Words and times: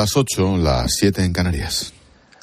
las 0.00 0.16
8, 0.16 0.56
las 0.56 0.94
7 0.94 1.22
en 1.22 1.34
Canarias. 1.34 1.92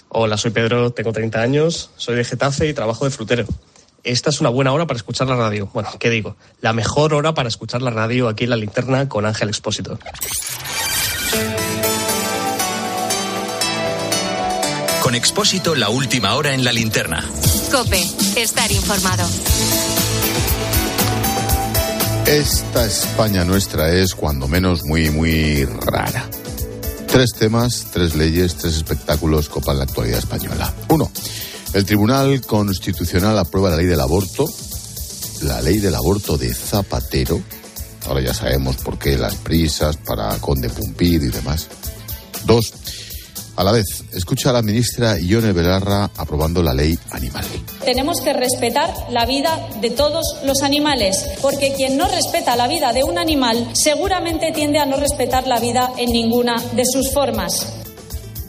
Hola, 0.09 0.37
soy 0.37 0.51
Pedro, 0.51 0.91
tengo 0.91 1.11
30 1.11 1.41
años, 1.41 1.89
soy 1.97 2.15
de 2.15 2.23
Getafe 2.23 2.67
y 2.67 2.73
trabajo 2.75 3.05
de 3.05 3.09
frutero. 3.09 3.47
Esta 4.03 4.29
es 4.29 4.39
una 4.39 4.49
buena 4.49 4.71
hora 4.73 4.85
para 4.85 4.97
escuchar 4.97 5.27
la 5.27 5.35
radio. 5.35 5.67
Bueno, 5.73 5.89
¿qué 5.99 6.11
digo? 6.11 6.35
La 6.61 6.73
mejor 6.73 7.15
hora 7.15 7.33
para 7.33 7.49
escuchar 7.49 7.81
la 7.81 7.89
radio 7.89 8.27
aquí 8.29 8.43
en 8.43 8.51
la 8.51 8.57
linterna 8.57 9.09
con 9.09 9.25
Ángel 9.25 9.47
Expósito. 9.47 9.97
Con 15.01 15.15
Expósito, 15.15 15.73
la 15.73 15.89
última 15.89 16.35
hora 16.35 16.53
en 16.53 16.63
la 16.63 16.71
linterna. 16.71 17.25
Cope, 17.71 18.03
estar 18.35 18.71
informado. 18.71 19.27
Esta 22.27 22.85
España 22.85 23.43
nuestra 23.45 23.91
es, 23.91 24.13
cuando 24.13 24.47
menos, 24.47 24.83
muy, 24.83 25.09
muy 25.09 25.65
rara. 25.65 26.29
Tres 27.17 27.33
temas, 27.33 27.87
tres 27.91 28.13
leyes, 28.13 28.57
tres 28.57 28.75
espectáculos 28.75 29.49
copan 29.49 29.79
la 29.79 29.85
actualidad 29.85 30.19
española. 30.19 30.71
Uno, 30.89 31.11
el 31.73 31.83
Tribunal 31.83 32.41
Constitucional 32.41 33.39
aprueba 33.39 33.71
la 33.71 33.77
ley 33.77 33.87
del 33.87 34.01
aborto, 34.01 34.45
la 35.41 35.59
ley 35.63 35.79
del 35.79 35.95
aborto 35.95 36.37
de 36.37 36.53
Zapatero. 36.53 37.41
Ahora 38.05 38.21
ya 38.21 38.35
sabemos 38.35 38.75
por 38.75 38.99
qué 38.99 39.17
las 39.17 39.33
prisas 39.33 39.97
para 39.97 40.37
Conde 40.37 40.69
Pumpido 40.69 41.25
y 41.25 41.29
demás. 41.29 41.69
Dos, 42.45 42.71
a 43.57 43.63
la 43.63 43.71
vez, 43.71 44.03
escucha 44.13 44.51
a 44.51 44.53
la 44.53 44.61
ministra 44.61 45.19
Ione 45.19 45.51
Belarra 45.51 46.11
aprobando 46.15 46.61
la 46.61 46.75
ley 46.75 46.97
animal. 47.09 47.43
Tenemos 47.83 48.21
que 48.21 48.31
respetar 48.31 48.93
la 49.09 49.25
vida 49.25 49.69
de 49.81 49.89
todos 49.89 50.37
los 50.45 50.61
animales, 50.61 51.25
porque 51.41 51.73
quien 51.75 51.97
no 51.97 52.07
respeta 52.07 52.55
la 52.55 52.67
vida 52.67 52.93
de 52.93 53.03
un 53.03 53.17
animal 53.17 53.67
seguramente 53.73 54.51
tiende 54.53 54.77
a 54.77 54.85
no 54.85 54.97
respetar 54.97 55.47
la 55.47 55.59
vida 55.59 55.91
en 55.97 56.11
ninguna 56.11 56.61
de 56.75 56.83
sus 56.85 57.11
formas. 57.11 57.65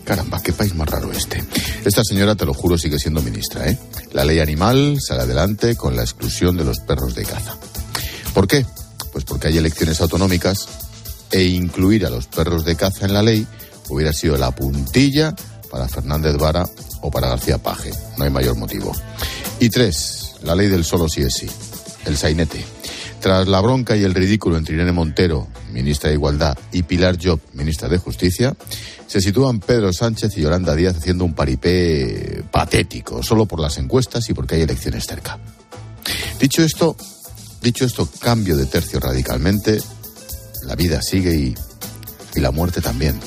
Caramba, 0.04 0.42
qué 0.42 0.52
país 0.52 0.74
más 0.74 0.88
raro 0.88 1.10
este. 1.10 1.42
Esta 1.86 2.04
señora, 2.04 2.34
te 2.34 2.44
lo 2.44 2.52
juro, 2.52 2.76
sigue 2.76 2.98
siendo 2.98 3.22
ministra, 3.22 3.66
¿eh? 3.66 3.78
La 4.12 4.24
ley 4.24 4.40
animal 4.40 4.98
sale 5.00 5.22
adelante 5.22 5.74
con 5.74 5.96
la 5.96 6.02
exclusión 6.02 6.56
de 6.58 6.64
los 6.64 6.80
perros 6.80 7.14
de 7.14 7.24
caza. 7.24 7.56
¿Por 8.34 8.46
qué? 8.46 8.66
Pues 9.10 9.24
porque 9.24 9.48
hay 9.48 9.56
elecciones 9.56 10.02
autonómicas 10.02 10.68
e 11.30 11.44
incluir 11.44 12.04
a 12.04 12.10
los 12.10 12.26
perros 12.26 12.66
de 12.66 12.76
caza 12.76 13.06
en 13.06 13.14
la 13.14 13.22
ley 13.22 13.46
hubiera 13.88 14.12
sido 14.12 14.36
la 14.36 14.50
puntilla 14.50 15.34
para 15.70 15.88
Fernández 15.88 16.36
Vara 16.36 16.68
o 17.02 17.10
para 17.10 17.28
García 17.28 17.58
Paje. 17.58 17.90
No 18.16 18.24
hay 18.24 18.30
mayor 18.30 18.56
motivo. 18.56 18.92
Y 19.60 19.68
tres, 19.68 20.34
la 20.42 20.54
ley 20.54 20.68
del 20.68 20.84
solo 20.84 21.08
sí 21.08 21.22
es 21.22 21.34
sí, 21.34 21.48
el 22.06 22.16
sainete. 22.16 22.64
Tras 23.20 23.48
la 23.48 23.60
bronca 23.60 23.96
y 23.96 24.04
el 24.04 24.14
ridículo 24.14 24.56
entre 24.56 24.74
Irene 24.74 24.92
Montero, 24.92 25.48
ministra 25.72 26.08
de 26.08 26.14
Igualdad, 26.14 26.56
y 26.70 26.84
Pilar 26.84 27.18
Job, 27.20 27.40
ministra 27.54 27.88
de 27.88 27.98
Justicia, 27.98 28.54
se 29.08 29.20
sitúan 29.20 29.58
Pedro 29.58 29.92
Sánchez 29.92 30.36
y 30.36 30.42
Yolanda 30.42 30.74
Díaz 30.76 30.96
haciendo 30.96 31.24
un 31.24 31.34
paripé 31.34 32.44
patético, 32.52 33.22
solo 33.22 33.46
por 33.46 33.58
las 33.58 33.78
encuestas 33.78 34.28
y 34.30 34.34
porque 34.34 34.54
hay 34.54 34.62
elecciones 34.62 35.04
cerca. 35.04 35.38
Dicho 36.38 36.62
esto, 36.62 36.96
dicho 37.60 37.84
esto, 37.84 38.08
cambio 38.20 38.56
de 38.56 38.66
tercio 38.66 39.00
radicalmente, 39.00 39.80
la 40.64 40.76
vida 40.76 41.02
sigue 41.02 41.34
y 41.34 41.54
y 42.38 42.40
la 42.40 42.50
muerte 42.50 42.80
también. 42.80 43.20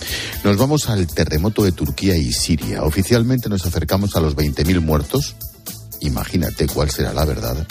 Nos 0.44 0.58
vamos 0.58 0.90
al 0.90 1.06
terremoto 1.08 1.64
de 1.64 1.72
Turquía 1.72 2.16
y 2.16 2.31
Siria. 2.31 2.84
Oficialmente 2.84 3.50
nos 3.50 3.66
acercamos 3.66 4.16
a 4.16 4.22
los 4.22 4.36
20.000 4.36 4.80
muertos. 4.80 5.36
Imagínate 6.00 6.68
cuál 6.68 6.90
será 6.90 7.14
la 7.14 7.26
verdad. 7.26 7.68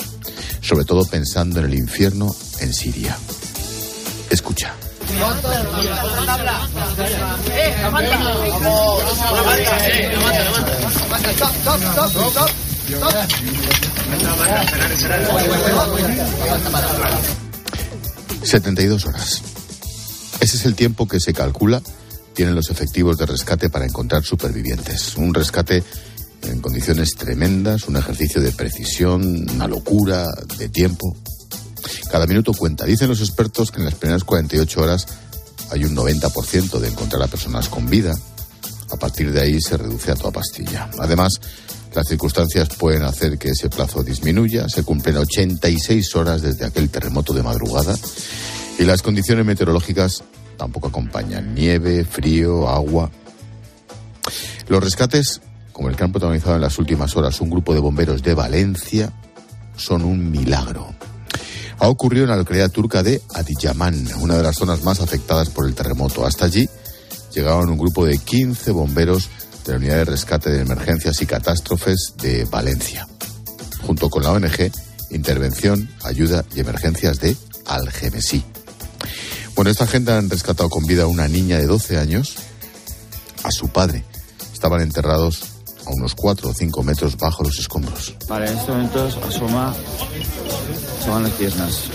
Sobre 0.61 0.85
todo 0.85 1.05
pensando 1.05 1.59
en 1.59 1.67
el 1.67 1.75
infierno 1.75 2.35
en 2.61 2.73
Siria. 2.73 3.17
Escucha. 4.31 4.75
...72 18.43 19.07
horas. 19.07 19.50
Ese 20.41 20.57
es 20.57 20.65
el 20.65 20.75
tiempo 20.75 21.07
que 21.07 21.21
se 21.21 21.33
calcula 21.33 21.83
tienen 22.35 22.55
los 22.55 22.71
efectivos 22.71 23.19
de 23.19 23.27
rescate 23.27 23.71
para 23.71 23.85
encontrar 23.85 24.25
supervivientes. 24.25 25.17
Un 25.17 25.35
rescate 25.35 25.83
en 26.43 26.61
condiciones 26.61 27.11
tremendas, 27.17 27.87
un 27.87 27.97
ejercicio 27.97 28.41
de 28.41 28.53
precisión, 28.53 29.47
una 29.51 29.67
locura 29.67 30.27
de 30.57 30.69
tiempo. 30.69 31.15
Cada 32.11 32.27
minuto 32.27 32.53
cuenta. 32.55 32.87
Dicen 32.87 33.09
los 33.09 33.21
expertos 33.21 33.71
que 33.71 33.79
en 33.79 33.85
las 33.85 33.95
primeras 33.95 34.25
48 34.25 34.81
horas 34.81 35.07
hay 35.71 35.85
un 35.85 35.95
90% 35.95 36.79
de 36.79 36.89
encontrar 36.89 37.23
a 37.23 37.27
personas 37.27 37.69
con 37.69 37.89
vida. 37.89 38.15
A 38.91 38.97
partir 38.97 39.33
de 39.33 39.41
ahí 39.41 39.61
se 39.61 39.77
reduce 39.77 40.11
a 40.11 40.17
toda 40.17 40.33
pastilla. 40.33 40.91
Además, 40.99 41.41
las 41.95 42.09
circunstancias 42.09 42.71
pueden 42.71 43.03
hacer 43.03 43.39
que 43.39 43.51
ese 43.51 43.69
plazo 43.69 44.03
disminuya. 44.03 44.69
Se 44.69 44.83
cumplen 44.83 45.19
86 45.19 46.17
horas 46.17 46.43
desde 46.43 46.65
aquel 46.65 46.89
terremoto 46.89 47.33
de 47.33 47.43
madrugada 47.43 47.95
y 48.81 48.85
las 48.85 49.03
condiciones 49.03 49.45
meteorológicas 49.45 50.25
tampoco 50.57 50.89
acompañan. 50.89 51.55
Nieve, 51.55 52.03
frío, 52.03 52.67
agua. 52.67 53.11
Los 54.69 54.83
rescates, 54.83 55.43
como 55.71 55.91
el 55.91 55.97
que 55.97 56.05
han 56.05 56.13
protagonizado 56.13 56.55
en 56.55 56.63
las 56.63 56.79
últimas 56.79 57.15
horas 57.15 57.43
un 57.43 57.51
grupo 57.51 57.75
de 57.75 57.81
bomberos 57.81 58.23
de 58.23 58.33
Valencia, 58.33 59.13
son 59.77 60.03
un 60.03 60.31
milagro. 60.31 60.95
Ha 61.79 61.89
ocurrido 61.89 62.25
en 62.25 62.31
la 62.31 62.37
localidad 62.37 62.71
turca 62.71 63.03
de 63.03 63.21
Adiyaman, 63.35 64.09
una 64.19 64.39
de 64.39 64.43
las 64.43 64.57
zonas 64.57 64.83
más 64.83 65.01
afectadas 65.01 65.51
por 65.51 65.67
el 65.67 65.75
terremoto. 65.75 66.25
Hasta 66.25 66.47
allí 66.47 66.67
llegaron 67.35 67.69
un 67.69 67.79
grupo 67.79 68.07
de 68.07 68.17
15 68.17 68.71
bomberos 68.71 69.29
de 69.67 69.73
la 69.73 69.79
Unidad 69.79 69.97
de 69.97 70.05
Rescate 70.07 70.49
de 70.49 70.63
Emergencias 70.63 71.21
y 71.21 71.27
Catástrofes 71.27 72.15
de 72.17 72.47
Valencia, 72.47 73.07
junto 73.83 74.09
con 74.09 74.23
la 74.23 74.33
ONG 74.33 74.73
Intervención, 75.11 75.91
Ayuda 76.03 76.47
y 76.55 76.61
Emergencias 76.61 77.21
de 77.21 77.37
Algemesí. 77.67 78.43
Bueno, 79.61 79.73
esta 79.73 79.87
gente 79.87 80.11
han 80.11 80.31
rescatado 80.31 80.71
con 80.71 80.87
vida 80.87 81.03
a 81.03 81.07
una 81.07 81.29
niña 81.29 81.59
de 81.59 81.67
12 81.67 81.99
años, 81.99 82.35
a 83.45 83.51
su 83.51 83.69
padre. 83.69 84.05
Estaban 84.55 84.81
enterrados 84.81 85.43
a 85.87 85.91
unos 85.91 86.15
4 86.15 86.49
o 86.49 86.55
5 86.55 86.83
metros 86.83 87.19
bajo 87.19 87.43
los 87.43 87.59
escombros. 87.59 88.15
Vale, 88.27 88.51
en 88.51 88.57
estos 88.57 88.69
momentos 88.71 89.19
asoma, 89.19 89.75
asoman 91.03 91.25
las 91.25 91.33
piernas. 91.33 91.91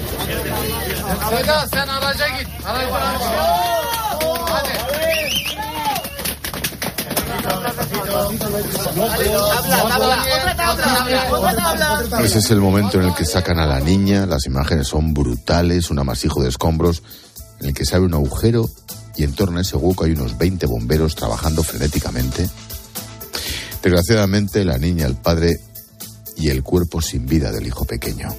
Ese 12.21 12.37
es 12.37 12.51
el 12.51 12.61
momento 12.61 12.99
en 12.99 13.07
el 13.07 13.15
que 13.15 13.25
sacan 13.25 13.57
a 13.57 13.65
la 13.65 13.79
niña, 13.79 14.27
las 14.27 14.45
imágenes 14.45 14.87
son 14.87 15.15
brutales, 15.15 15.89
un 15.89 15.97
amasijo 15.97 16.43
de 16.43 16.49
escombros, 16.49 17.01
en 17.59 17.67
el 17.67 17.73
que 17.73 17.85
se 17.85 17.95
abre 17.95 18.07
un 18.07 18.13
agujero 18.13 18.69
y 19.15 19.23
en 19.23 19.33
torno 19.33 19.59
a 19.59 19.61
ese 19.61 19.77
hueco 19.77 20.05
hay 20.05 20.11
unos 20.11 20.37
20 20.37 20.65
bomberos 20.65 21.15
trabajando 21.15 21.63
frenéticamente. 21.63 22.49
Desgraciadamente, 23.81 24.65
la 24.65 24.77
niña, 24.77 25.05
el 25.05 25.15
padre 25.15 25.59
y 26.37 26.49
el 26.49 26.63
cuerpo 26.63 27.01
sin 27.01 27.25
vida 27.25 27.51
del 27.51 27.67
hijo 27.67 27.85
pequeño. 27.85 28.35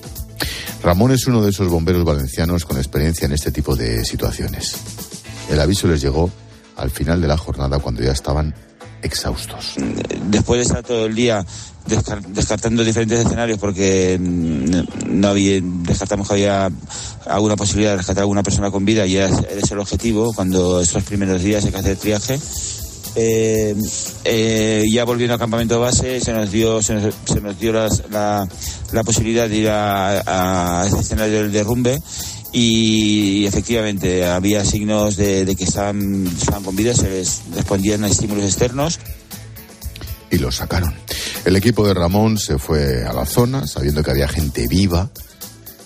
Ramón 0.83 1.13
es 1.13 1.27
uno 1.27 1.43
de 1.43 1.51
esos 1.51 1.69
bomberos 1.69 2.05
valencianos 2.05 2.65
con 2.65 2.77
experiencia 2.77 3.27
en 3.27 3.33
este 3.33 3.51
tipo 3.51 3.75
de 3.75 4.05
situaciones. 4.05 4.77
El 5.51 5.61
aviso 5.61 5.87
les 5.89 6.01
llegó 6.01 6.31
al 6.77 6.91
final 6.91 7.21
de 7.21 7.29
la 7.29 7.39
jornada 7.39 7.79
cuando 7.79 8.03
ya 8.03 8.13
estaban 8.13 8.55
exhaustos. 9.07 9.75
Después 10.25 10.59
de 10.59 10.63
estar 10.65 10.83
todo 10.83 11.07
el 11.07 11.15
día 11.15 11.45
descartando 11.87 12.85
diferentes 12.85 13.21
escenarios 13.21 13.59
porque 13.59 14.19
mm, 14.21 15.21
no 15.21 15.29
había, 15.29 15.61
descartamos 15.63 16.27
que 16.27 16.35
había 16.35 16.71
alguna 17.27 17.57
posibilidad 17.57 17.93
de 17.93 17.99
rescatar 17.99 18.23
a 18.23 18.25
alguna 18.25 18.43
persona 18.43 18.71
con 18.71 18.85
vida 18.85 19.07
y 19.07 19.17
ese 19.17 19.47
es 19.59 19.71
el 19.71 19.79
objetivo 19.79 20.33
cuando 20.35 20.81
esos 20.81 21.05
primeros 21.05 21.43
días 21.43 21.65
hay 21.65 21.71
que 21.71 21.79
hacer 21.79 21.97
triaje. 21.97 22.39
Eh, 23.19 23.75
eh, 24.25 24.85
ya 24.93 25.05
volviendo 25.05 25.33
al 25.35 25.41
campamento 25.41 25.81
base 25.81 26.21
se 26.21 26.35
nos 26.35 26.51
dio 26.53 26.83
se 26.83 26.95
nos, 27.41 27.59
dio 27.59 27.73
la, 27.73 28.47
la, 28.93 29.05
posibilidad 29.05 29.49
de 29.49 29.57
ir 29.57 29.71
a, 29.71 30.83
a 30.83 30.87
ese 30.87 30.99
escenario 30.99 31.41
del 31.41 31.51
derrumbe 31.51 31.99
y 32.59 33.45
efectivamente 33.45 34.25
había 34.25 34.65
signos 34.65 35.19
de, 35.19 35.55
que 35.59 35.65
estaban, 35.65 36.27
estaban 36.27 36.65
con 36.65 36.75
vida, 36.75 36.95
se 36.95 37.11
les 37.11 37.43
respondían 37.55 38.03
a 38.05 38.09
estímulos 38.09 38.45
externos. 38.45 38.99
Y 40.31 40.39
los 40.39 40.57
sacaron. 40.57 40.95
El 41.45 41.55
equipo 41.57 41.87
de 41.87 41.93
Ramón 41.93 42.39
se 42.39 42.57
fue 42.57 43.05
a 43.05 43.13
la 43.13 43.27
zona 43.27 43.67
sabiendo 43.67 44.03
que 44.03 44.11
había 44.11 44.27
gente 44.27 44.67
viva, 44.69 45.11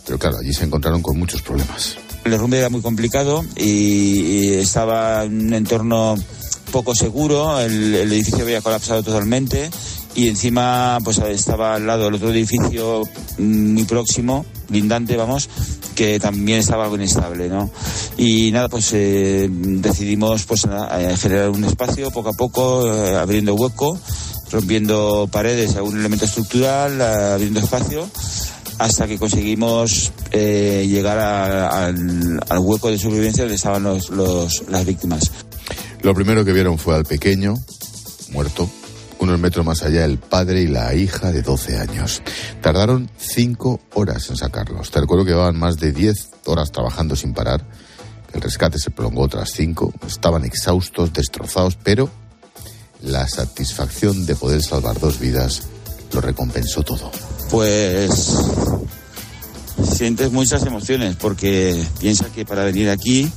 pero 0.06 0.16
claro, 0.20 0.36
allí 0.38 0.52
se 0.52 0.62
encontraron 0.62 1.02
con 1.02 1.18
muchos 1.18 1.42
problemas. 1.42 1.96
El 2.24 2.30
derrumbe 2.30 2.58
era 2.58 2.68
muy 2.68 2.82
complicado 2.82 3.44
y, 3.56 4.52
estaba 4.52 5.24
en 5.24 5.46
un 5.46 5.54
entorno 5.54 6.14
poco 6.70 6.94
seguro, 6.94 7.58
el, 7.58 7.96
el 7.96 8.12
edificio 8.12 8.44
había 8.44 8.60
colapsado 8.60 9.02
totalmente 9.02 9.68
y 10.14 10.28
encima 10.28 10.98
pues 11.02 11.18
estaba 11.18 11.74
al 11.74 11.86
lado 11.86 12.04
del 12.04 12.14
otro 12.14 12.30
edificio 12.30 13.02
mm, 13.38 13.72
muy 13.72 13.84
próximo, 13.84 14.46
lindante, 14.68 15.16
vamos, 15.16 15.48
que 16.00 16.18
también 16.18 16.60
estaba 16.60 16.84
algo 16.84 16.96
inestable, 16.96 17.50
¿no? 17.50 17.70
Y 18.16 18.50
nada, 18.52 18.70
pues 18.70 18.90
eh, 18.94 19.50
decidimos 19.50 20.46
pues 20.46 20.64
eh, 20.64 21.14
generar 21.18 21.50
un 21.50 21.62
espacio 21.62 22.10
poco 22.10 22.30
a 22.30 22.32
poco, 22.32 22.90
eh, 22.90 23.16
abriendo 23.16 23.54
hueco, 23.54 24.00
rompiendo 24.50 25.28
paredes, 25.30 25.76
algún 25.76 26.00
elemento 26.00 26.24
estructural, 26.24 27.02
abriendo 27.02 27.60
espacio, 27.60 28.08
hasta 28.78 29.06
que 29.06 29.18
conseguimos 29.18 30.10
llegar 30.32 31.18
al, 31.18 32.34
hueco 32.60 32.90
de 32.90 32.96
supervivencia 32.96 33.42
donde 33.42 33.56
estaban 33.56 33.82
los, 33.82 34.08
las 34.70 34.86
víctimas. 34.86 35.30
Lo 36.00 36.14
primero 36.14 36.46
que 36.46 36.54
vieron 36.54 36.78
fue 36.78 36.94
al 36.94 37.04
pequeño, 37.04 37.52
muerto, 38.30 38.70
unos 39.20 39.38
metros 39.38 39.64
más 39.64 39.82
allá 39.82 40.04
el 40.04 40.18
padre 40.18 40.62
y 40.62 40.66
la 40.66 40.94
hija 40.94 41.30
de 41.30 41.42
12 41.42 41.78
años. 41.78 42.22
Tardaron 42.60 43.10
cinco 43.16 43.80
horas 43.94 44.28
en 44.30 44.36
sacarlos. 44.36 44.90
Te 44.90 45.00
recuerdo 45.00 45.24
que 45.24 45.32
llevaban 45.32 45.58
más 45.58 45.78
de 45.78 45.92
10 45.92 46.30
horas 46.46 46.72
trabajando 46.72 47.14
sin 47.14 47.34
parar. 47.34 47.64
El 48.32 48.40
rescate 48.40 48.78
se 48.78 48.90
prolongó 48.90 49.22
otras 49.22 49.50
cinco. 49.54 49.92
Estaban 50.06 50.44
exhaustos, 50.44 51.12
destrozados, 51.12 51.76
pero 51.76 52.10
la 53.02 53.28
satisfacción 53.28 54.26
de 54.26 54.36
poder 54.36 54.62
salvar 54.62 54.98
dos 54.98 55.18
vidas 55.18 55.62
lo 56.12 56.20
recompensó 56.20 56.82
todo. 56.82 57.10
Pues 57.50 58.34
sientes 59.94 60.32
muchas 60.32 60.64
emociones 60.64 61.16
porque 61.16 61.84
piensa 61.98 62.26
que 62.34 62.44
para 62.44 62.64
venir 62.64 62.88
aquí 62.90 63.30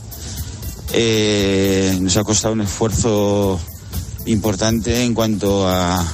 eh, 0.94 1.98
nos 2.00 2.16
ha 2.18 2.24
costado 2.24 2.54
un 2.54 2.62
esfuerzo 2.62 3.60
importante 4.26 5.04
en 5.04 5.14
cuanto 5.14 5.68
a 5.68 6.06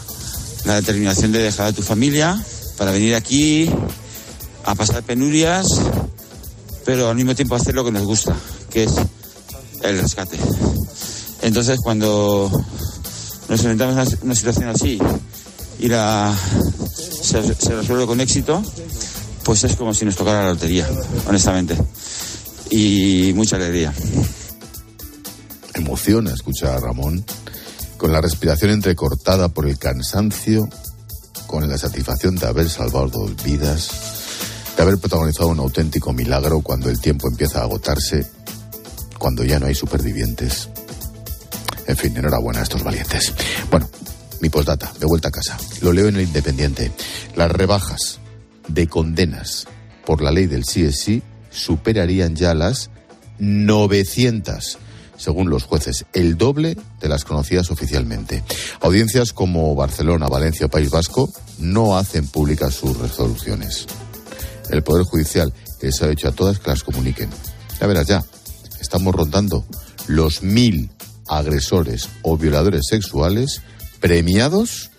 la 0.66 0.76
determinación 0.76 1.32
de 1.32 1.40
dejar 1.40 1.68
a 1.68 1.74
tu 1.74 1.82
familia 1.82 2.44
para 2.78 2.92
venir 2.92 3.16
aquí 3.16 3.70
a 4.66 4.76
pasar 4.76 5.04
penurias, 5.04 5.68
pero 6.86 7.10
al 7.10 7.16
mismo 7.16 7.36
tiempo 7.36 7.56
hacer 7.56 7.76
lo 7.76 7.84
que 7.84 7.92
nos 7.92 8.04
gusta, 8.04 8.36
que 8.70 8.84
es 8.84 8.94
el 9.84 10.00
rescate. 10.00 10.38
Entonces, 11.42 11.80
cuando 11.82 12.52
nos 13.48 13.60
enfrentamos 13.62 13.98
a 13.98 14.18
una 14.24 14.36
situación 14.36 14.70
así 14.70 15.00
y 15.80 15.88
la, 15.88 16.36
se, 17.22 17.42
resuelve 17.42 18.06
con 18.06 18.22
éxito, 18.22 18.62
pues 19.44 19.64
es 19.64 19.76
como 19.76 19.94
si 19.94 20.06
nos 20.06 20.16
tocara 20.16 20.44
la 20.44 20.50
lotería, 20.50 20.88
honestamente. 21.28 21.76
Y 22.70 23.32
mucha 23.36 23.56
alegría. 23.56 23.94
Emociona 25.74 26.34
escuchar 26.34 26.76
a 26.76 26.80
Ramón 26.80 27.26
con 28.00 28.14
la 28.14 28.22
respiración 28.22 28.72
entrecortada 28.72 29.50
por 29.50 29.68
el 29.68 29.78
cansancio, 29.78 30.70
con 31.46 31.70
la 31.70 31.78
satisfacción 31.78 32.36
de 32.38 32.48
haber 32.48 32.70
salvado 32.70 33.10
dos 33.10 33.44
vidas, 33.44 33.92
de 34.76 34.82
haber 34.82 34.98
protagonizado 34.98 35.50
un 35.50 35.60
auténtico 35.60 36.14
milagro 36.14 36.62
cuando 36.62 36.90
el 36.90 37.02
tiempo 37.02 37.28
empieza 37.28 37.60
a 37.60 37.64
agotarse, 37.64 38.26
cuando 39.20 39.44
ya 39.44 39.60
no 39.60 39.66
hay 39.66 39.76
supervivientes. 39.76 40.70
En 41.88 41.98
fin, 41.98 42.16
enhorabuena 42.16 42.62
a 42.62 42.64
estos 42.64 42.84
valientes. 42.84 43.34
Bueno, 43.70 43.90
mi 44.40 44.50
postdata, 44.50 44.94
de 44.98 45.06
vuelta 45.06 45.28
a 45.28 45.32
casa. 45.32 45.58
Lo 45.82 45.92
leo 45.92 46.08
en 46.08 46.16
el 46.16 46.22
Independiente. 46.22 46.94
Las 47.36 47.52
rebajas 47.52 48.20
de 48.70 48.88
condenas 48.88 49.68
por 50.06 50.22
la 50.22 50.32
ley 50.32 50.46
del 50.46 50.64
CSI 50.64 51.22
superarían 51.52 52.38
ya 52.38 52.54
las 52.54 52.92
900 53.40 54.78
según 55.20 55.50
los 55.50 55.66
jueces, 55.66 56.06
el 56.14 56.38
doble 56.38 56.78
de 57.00 57.10
las 57.10 57.26
conocidas 57.26 57.70
oficialmente. 57.70 58.44
Audiencias 58.80 59.34
como 59.34 59.76
Barcelona, 59.76 60.28
Valencia 60.28 60.66
o 60.66 60.70
País 60.70 60.90
Vasco 60.90 61.30
no 61.60 61.98
hacen 61.98 62.26
públicas 62.28 62.74
sus 62.74 62.98
resoluciones. 62.98 63.86
El 64.72 64.82
Poder 64.82 65.04
Judicial 65.04 65.54
les 65.82 66.02
ha 66.02 66.10
hecho 66.10 66.30
a 66.30 66.32
todas 66.32 66.60
que 66.60 66.70
las 66.70 66.84
comuniquen. 66.84 67.30
Ya 67.80 67.88
verás, 67.88 68.08
ya, 68.08 68.24
estamos 68.80 69.14
rondando 69.14 69.66
los 70.08 70.42
mil 70.42 70.90
agresores 71.28 72.10
o 72.24 72.38
violadores 72.38 72.88
sexuales 72.90 73.62
premiados 74.00 74.90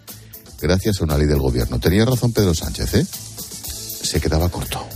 gracias 0.60 1.00
a 1.00 1.04
una 1.04 1.16
ley 1.16 1.26
del 1.26 1.38
gobierno. 1.38 1.80
Tenía 1.80 2.04
razón 2.04 2.32
Pedro 2.32 2.54
Sánchez, 2.54 2.94
¿eh? 2.94 3.06
Se 4.02 4.20
quedaba 4.20 4.48
corto. 4.48 4.86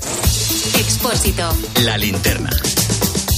Expósito. 0.77 1.49
La 1.83 1.97
linterna. 1.97 2.51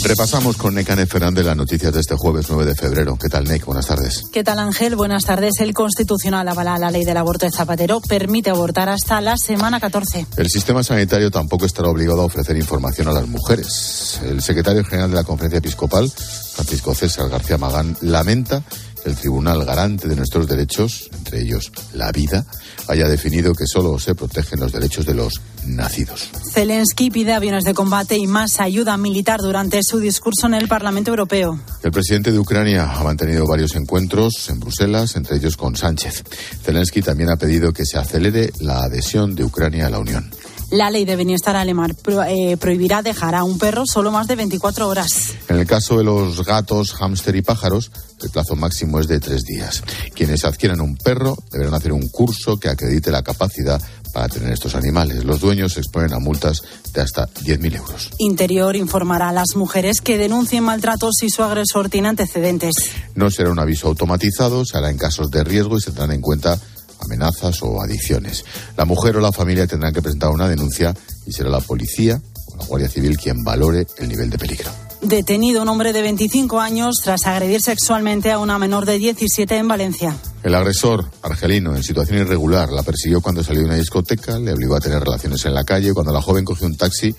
Repasamos 0.06 0.56
con 0.56 0.72
Necane 0.72 1.04
Fernández 1.04 1.44
las 1.44 1.56
noticias 1.56 1.92
de 1.92 1.98
este 1.98 2.14
jueves 2.14 2.46
9 2.48 2.64
de 2.64 2.76
febrero. 2.76 3.18
¿Qué 3.20 3.28
tal, 3.28 3.42
Nec? 3.42 3.64
Buenas 3.64 3.88
tardes. 3.88 4.22
¿Qué 4.32 4.44
tal, 4.44 4.60
Ángel? 4.60 4.94
Buenas 4.94 5.24
tardes. 5.24 5.54
El 5.58 5.74
Constitucional 5.74 6.46
avala 6.46 6.78
la 6.78 6.92
ley 6.92 7.04
del 7.04 7.16
aborto 7.16 7.44
de 7.44 7.50
Zapatero. 7.50 8.00
Permite 8.00 8.50
abortar 8.50 8.88
hasta 8.88 9.20
la 9.20 9.36
semana 9.36 9.80
14. 9.80 10.26
El 10.36 10.48
sistema 10.48 10.84
sanitario 10.84 11.32
tampoco 11.32 11.66
estará 11.66 11.88
obligado 11.88 12.22
a 12.22 12.26
ofrecer 12.26 12.56
información 12.56 13.08
a 13.08 13.12
las 13.12 13.26
mujeres. 13.26 14.20
El 14.22 14.40
secretario 14.42 14.84
general 14.84 15.10
de 15.10 15.16
la 15.16 15.24
Conferencia 15.24 15.58
Episcopal, 15.58 16.08
Francisco 16.08 16.94
César 16.94 17.28
García 17.28 17.58
Magán, 17.58 17.96
lamenta 18.00 18.62
el 19.10 19.16
tribunal 19.16 19.64
garante 19.64 20.08
de 20.08 20.16
nuestros 20.16 20.46
derechos, 20.46 21.08
entre 21.16 21.42
ellos 21.42 21.72
la 21.94 22.12
vida, 22.12 22.44
haya 22.88 23.08
definido 23.08 23.54
que 23.54 23.66
solo 23.66 23.98
se 23.98 24.14
protegen 24.14 24.60
los 24.60 24.72
derechos 24.72 25.06
de 25.06 25.14
los 25.14 25.40
nacidos. 25.66 26.30
Zelensky 26.52 27.10
pide 27.10 27.32
aviones 27.32 27.64
de 27.64 27.74
combate 27.74 28.16
y 28.16 28.26
más 28.26 28.60
ayuda 28.60 28.96
militar 28.96 29.40
durante 29.40 29.80
su 29.82 29.98
discurso 29.98 30.46
en 30.46 30.54
el 30.54 30.68
Parlamento 30.68 31.10
Europeo. 31.10 31.58
El 31.82 31.90
presidente 31.90 32.32
de 32.32 32.38
Ucrania 32.38 32.92
ha 32.92 33.02
mantenido 33.02 33.46
varios 33.46 33.74
encuentros 33.74 34.48
en 34.48 34.60
Bruselas, 34.60 35.16
entre 35.16 35.36
ellos 35.36 35.56
con 35.56 35.76
Sánchez. 35.76 36.24
Zelensky 36.62 37.02
también 37.02 37.30
ha 37.30 37.36
pedido 37.36 37.72
que 37.72 37.84
se 37.84 37.98
acelere 37.98 38.52
la 38.60 38.84
adhesión 38.84 39.34
de 39.34 39.44
Ucrania 39.44 39.86
a 39.86 39.90
la 39.90 39.98
Unión. 39.98 40.30
La 40.70 40.90
ley 40.90 41.04
de 41.04 41.14
bienestar 41.14 41.54
alemán 41.54 41.96
eh, 42.28 42.56
prohibirá 42.56 43.00
dejar 43.00 43.36
a 43.36 43.44
un 43.44 43.56
perro 43.56 43.84
solo 43.86 44.10
más 44.10 44.26
de 44.26 44.34
24 44.34 44.88
horas. 44.88 45.34
En 45.48 45.58
el 45.58 45.66
caso 45.66 45.98
de 45.98 46.02
los 46.02 46.44
gatos, 46.44 46.92
hámster 46.92 47.36
y 47.36 47.42
pájaros, 47.42 47.92
el 48.20 48.30
plazo 48.30 48.56
máximo 48.56 48.98
es 48.98 49.06
de 49.06 49.20
tres 49.20 49.44
días. 49.44 49.84
Quienes 50.14 50.44
adquieran 50.44 50.80
un 50.80 50.96
perro 50.96 51.36
deberán 51.52 51.74
hacer 51.74 51.92
un 51.92 52.08
curso 52.08 52.56
que 52.56 52.68
acredite 52.68 53.12
la 53.12 53.22
capacidad 53.22 53.80
para 54.12 54.28
tener 54.28 54.50
estos 54.50 54.74
animales. 54.74 55.24
Los 55.24 55.40
dueños 55.40 55.74
se 55.74 55.80
exponen 55.80 56.12
a 56.14 56.18
multas 56.18 56.62
de 56.92 57.00
hasta 57.00 57.28
10.000 57.28 57.76
euros. 57.76 58.10
Interior 58.18 58.74
informará 58.74 59.28
a 59.28 59.32
las 59.32 59.54
mujeres 59.54 60.00
que 60.00 60.18
denuncien 60.18 60.64
maltratos 60.64 61.16
si 61.20 61.30
su 61.30 61.44
agresor 61.44 61.90
tiene 61.90 62.08
antecedentes. 62.08 62.74
No 63.14 63.30
será 63.30 63.50
un 63.50 63.58
aviso 63.60 63.86
automatizado, 63.86 64.64
se 64.64 64.78
hará 64.78 64.90
en 64.90 64.98
casos 64.98 65.30
de 65.30 65.44
riesgo 65.44 65.76
y 65.76 65.80
se 65.80 65.90
tendrán 65.90 66.12
en 66.12 66.22
cuenta 66.22 66.58
amenazas 67.00 67.62
o 67.62 67.80
adicciones. 67.80 68.44
La 68.76 68.84
mujer 68.84 69.16
o 69.16 69.20
la 69.20 69.32
familia 69.32 69.66
tendrán 69.66 69.92
que 69.92 70.02
presentar 70.02 70.30
una 70.30 70.48
denuncia 70.48 70.94
y 71.26 71.32
será 71.32 71.50
la 71.50 71.60
policía 71.60 72.20
o 72.46 72.56
la 72.56 72.64
Guardia 72.64 72.88
Civil 72.88 73.16
quien 73.16 73.42
valore 73.44 73.86
el 73.98 74.08
nivel 74.08 74.30
de 74.30 74.38
peligro. 74.38 74.70
Detenido 75.02 75.62
un 75.62 75.68
hombre 75.68 75.92
de 75.92 76.02
25 76.02 76.58
años 76.58 76.96
tras 77.04 77.26
agredir 77.26 77.60
sexualmente 77.60 78.32
a 78.32 78.38
una 78.38 78.58
menor 78.58 78.86
de 78.86 78.98
17 78.98 79.56
en 79.56 79.68
Valencia. 79.68 80.16
El 80.42 80.54
agresor, 80.54 81.10
argelino, 81.22 81.76
en 81.76 81.82
situación 81.82 82.18
irregular, 82.18 82.72
la 82.72 82.82
persiguió 82.82 83.20
cuando 83.20 83.44
salió 83.44 83.60
de 83.60 83.66
una 83.66 83.76
discoteca, 83.76 84.38
le 84.38 84.52
obligó 84.52 84.74
a 84.74 84.80
tener 84.80 85.00
relaciones 85.00 85.44
en 85.44 85.54
la 85.54 85.64
calle. 85.64 85.92
Cuando 85.92 86.12
la 86.12 86.22
joven 86.22 86.44
cogió 86.44 86.66
un 86.66 86.76
taxi, 86.76 87.14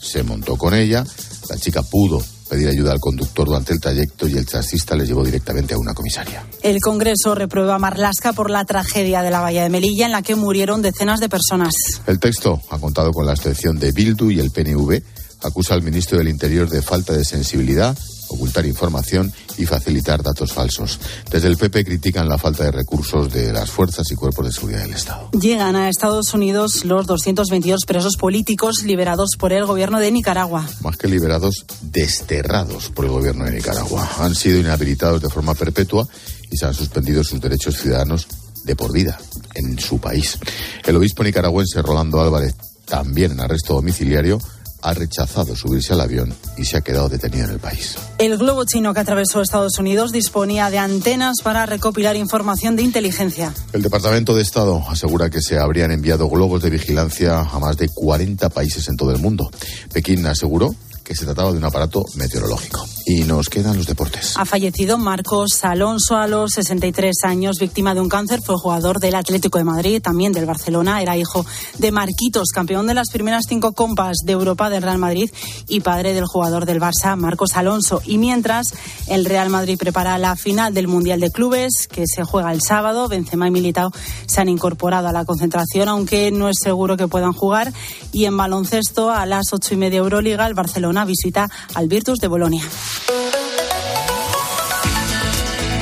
se 0.00 0.22
montó 0.22 0.56
con 0.56 0.72
ella. 0.72 1.04
La 1.50 1.56
chica 1.56 1.82
pudo 1.82 2.22
pedir 2.48 2.68
ayuda 2.68 2.92
al 2.92 3.00
conductor 3.00 3.46
durante 3.46 3.72
el 3.72 3.80
trayecto 3.80 4.26
y 4.28 4.36
el 4.36 4.46
taxista 4.46 4.96
le 4.96 5.06
llevó 5.06 5.24
directamente 5.24 5.74
a 5.74 5.78
una 5.78 5.94
comisaria. 5.94 6.46
El 6.62 6.80
Congreso 6.80 7.34
reprueba 7.34 7.74
a 7.74 7.78
Marlasca 7.78 8.32
por 8.32 8.50
la 8.50 8.64
tragedia 8.64 9.22
de 9.22 9.30
la 9.30 9.40
valla 9.40 9.62
de 9.62 9.70
Melilla 9.70 10.06
en 10.06 10.12
la 10.12 10.22
que 10.22 10.34
murieron 10.34 10.82
decenas 10.82 11.20
de 11.20 11.28
personas. 11.28 11.74
El 12.06 12.18
texto 12.18 12.60
ha 12.70 12.78
contado 12.78 13.12
con 13.12 13.26
la 13.26 13.32
excepción 13.32 13.78
de 13.78 13.92
Bildu 13.92 14.30
y 14.30 14.40
el 14.40 14.50
PNV. 14.50 15.02
Acusa 15.42 15.74
al 15.74 15.82
ministro 15.82 16.18
del 16.18 16.28
Interior 16.28 16.68
de 16.68 16.82
falta 16.82 17.12
de 17.12 17.24
sensibilidad 17.24 17.96
ocultar 18.28 18.66
información 18.66 19.32
y 19.58 19.66
facilitar 19.66 20.22
datos 20.22 20.52
falsos. 20.52 20.98
Desde 21.30 21.48
el 21.48 21.56
PP 21.56 21.84
critican 21.84 22.28
la 22.28 22.38
falta 22.38 22.64
de 22.64 22.70
recursos 22.70 23.32
de 23.32 23.52
las 23.52 23.70
fuerzas 23.70 24.10
y 24.10 24.14
cuerpos 24.14 24.46
de 24.46 24.52
seguridad 24.52 24.82
del 24.82 24.94
Estado. 24.94 25.30
Llegan 25.32 25.76
a 25.76 25.88
Estados 25.88 26.34
Unidos 26.34 26.84
los 26.84 27.06
222 27.06 27.84
presos 27.86 28.16
políticos 28.16 28.82
liberados 28.84 29.30
por 29.38 29.52
el 29.52 29.64
gobierno 29.64 29.98
de 29.98 30.10
Nicaragua. 30.10 30.66
Más 30.80 30.96
que 30.96 31.08
liberados, 31.08 31.64
desterrados 31.82 32.90
por 32.90 33.04
el 33.04 33.10
gobierno 33.10 33.44
de 33.44 33.52
Nicaragua. 33.52 34.08
Han 34.18 34.34
sido 34.34 34.58
inhabilitados 34.58 35.22
de 35.22 35.28
forma 35.28 35.54
perpetua 35.54 36.06
y 36.50 36.56
se 36.56 36.66
han 36.66 36.74
suspendido 36.74 37.24
sus 37.24 37.40
derechos 37.40 37.76
ciudadanos 37.76 38.26
de 38.64 38.76
por 38.76 38.92
vida 38.92 39.18
en 39.54 39.78
su 39.78 39.98
país. 39.98 40.38
El 40.84 40.96
obispo 40.96 41.22
nicaragüense 41.22 41.80
Rolando 41.82 42.20
Álvarez, 42.20 42.54
también 42.84 43.32
en 43.32 43.40
arresto 43.40 43.74
domiciliario, 43.74 44.38
ha 44.82 44.94
rechazado 44.94 45.56
subirse 45.56 45.92
al 45.92 46.00
avión 46.00 46.34
y 46.56 46.64
se 46.64 46.76
ha 46.76 46.80
quedado 46.80 47.08
detenido 47.08 47.44
en 47.44 47.52
el 47.52 47.58
país. 47.58 47.96
El 48.18 48.36
globo 48.38 48.64
chino 48.64 48.94
que 48.94 49.00
atravesó 49.00 49.40
Estados 49.40 49.78
Unidos 49.78 50.12
disponía 50.12 50.70
de 50.70 50.78
antenas 50.78 51.36
para 51.42 51.66
recopilar 51.66 52.16
información 52.16 52.76
de 52.76 52.82
inteligencia. 52.82 53.52
El 53.72 53.82
Departamento 53.82 54.34
de 54.34 54.42
Estado 54.42 54.82
asegura 54.88 55.30
que 55.30 55.40
se 55.40 55.58
habrían 55.58 55.90
enviado 55.90 56.28
globos 56.28 56.62
de 56.62 56.70
vigilancia 56.70 57.40
a 57.40 57.58
más 57.58 57.76
de 57.76 57.88
40 57.88 58.48
países 58.50 58.88
en 58.88 58.96
todo 58.96 59.10
el 59.12 59.18
mundo. 59.18 59.50
Pekín 59.92 60.26
aseguró 60.26 60.74
que 61.04 61.14
se 61.14 61.24
trataba 61.24 61.52
de 61.52 61.58
un 61.58 61.64
aparato 61.64 62.04
meteorológico. 62.16 62.84
Y 63.08 63.22
nos 63.22 63.48
quedan 63.48 63.76
los 63.76 63.86
deportes. 63.86 64.36
Ha 64.36 64.44
fallecido 64.44 64.98
Marcos 64.98 65.62
Alonso 65.62 66.16
a 66.16 66.26
los 66.26 66.50
63 66.54 67.14
años, 67.22 67.60
víctima 67.60 67.94
de 67.94 68.00
un 68.00 68.08
cáncer. 68.08 68.42
Fue 68.42 68.56
jugador 68.56 68.98
del 68.98 69.14
Atlético 69.14 69.58
de 69.58 69.64
Madrid, 69.64 70.02
también 70.02 70.32
del 70.32 70.44
Barcelona. 70.44 71.00
Era 71.00 71.16
hijo 71.16 71.46
de 71.78 71.92
Marquitos, 71.92 72.48
campeón 72.52 72.88
de 72.88 72.94
las 72.94 73.10
primeras 73.10 73.44
cinco 73.48 73.74
compas 73.74 74.16
de 74.24 74.32
Europa 74.32 74.70
del 74.70 74.82
Real 74.82 74.98
Madrid 74.98 75.30
y 75.68 75.80
padre 75.82 76.14
del 76.14 76.26
jugador 76.26 76.66
del 76.66 76.80
Barça, 76.80 77.14
Marcos 77.14 77.54
Alonso. 77.54 78.02
Y 78.04 78.18
mientras 78.18 78.66
el 79.06 79.24
Real 79.24 79.50
Madrid 79.50 79.78
prepara 79.78 80.18
la 80.18 80.34
final 80.34 80.74
del 80.74 80.88
Mundial 80.88 81.20
de 81.20 81.30
Clubes, 81.30 81.86
que 81.88 82.08
se 82.08 82.24
juega 82.24 82.50
el 82.52 82.60
sábado, 82.60 83.06
Benzema 83.06 83.46
y 83.46 83.52
Militao 83.52 83.92
se 84.26 84.40
han 84.40 84.48
incorporado 84.48 85.06
a 85.06 85.12
la 85.12 85.24
concentración, 85.24 85.88
aunque 85.88 86.32
no 86.32 86.48
es 86.48 86.56
seguro 86.60 86.96
que 86.96 87.06
puedan 87.06 87.32
jugar. 87.32 87.72
Y 88.10 88.24
en 88.24 88.36
baloncesto, 88.36 89.12
a 89.12 89.26
las 89.26 89.52
ocho 89.52 89.74
y 89.74 89.76
media 89.76 89.98
Euroliga, 89.98 90.44
el 90.44 90.54
Barcelona 90.54 91.04
visita 91.04 91.48
al 91.74 91.86
Virtus 91.86 92.18
de 92.18 92.26
Bolonia. 92.26 92.64
Thank 93.04 93.60
you. 93.60 93.65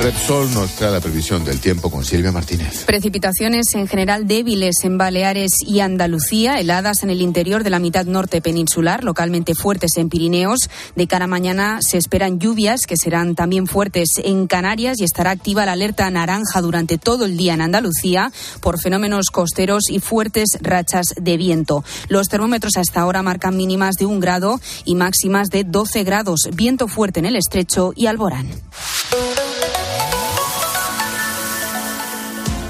Repsol 0.05 0.53
nos 0.53 0.75
trae 0.75 0.91
la 0.91 1.01
previsión 1.01 1.43
del 1.43 1.59
tiempo 1.59 1.89
con 1.89 2.05
Silvia 2.05 2.31
Martínez. 2.31 2.85
Precipitaciones 2.85 3.73
en 3.73 3.87
general 3.87 4.27
débiles 4.27 4.75
en 4.83 4.99
Baleares 4.99 5.53
y 5.65 5.79
Andalucía, 5.79 6.59
heladas 6.59 7.01
en 7.01 7.09
el 7.09 7.23
interior 7.23 7.63
de 7.63 7.71
la 7.71 7.79
mitad 7.79 8.05
norte 8.05 8.39
peninsular, 8.39 9.03
localmente 9.03 9.55
fuertes 9.55 9.97
en 9.97 10.09
Pirineos. 10.09 10.69
De 10.95 11.07
cara 11.07 11.25
a 11.25 11.27
mañana 11.27 11.79
se 11.81 11.97
esperan 11.97 12.37
lluvias 12.37 12.81
que 12.85 12.97
serán 12.97 13.33
también 13.33 13.65
fuertes 13.65 14.09
en 14.23 14.45
Canarias 14.45 14.99
y 14.99 15.05
estará 15.05 15.31
activa 15.31 15.65
la 15.65 15.71
alerta 15.71 16.07
naranja 16.11 16.61
durante 16.61 16.99
todo 16.99 17.25
el 17.25 17.35
día 17.35 17.55
en 17.55 17.61
Andalucía 17.61 18.31
por 18.61 18.79
fenómenos 18.79 19.31
costeros 19.31 19.89
y 19.89 19.97
fuertes 19.97 20.49
rachas 20.61 21.15
de 21.19 21.35
viento. 21.35 21.83
Los 22.09 22.27
termómetros 22.27 22.77
hasta 22.77 23.01
ahora 23.01 23.23
marcan 23.23 23.57
mínimas 23.57 23.95
de 23.95 24.05
un 24.05 24.19
grado 24.19 24.61
y 24.85 24.93
máximas 24.93 25.49
de 25.49 25.63
12 25.63 26.03
grados. 26.03 26.41
Viento 26.53 26.87
fuerte 26.87 27.21
en 27.21 27.25
el 27.25 27.37
estrecho 27.37 27.91
y 27.95 28.05
Alborán. 28.05 28.45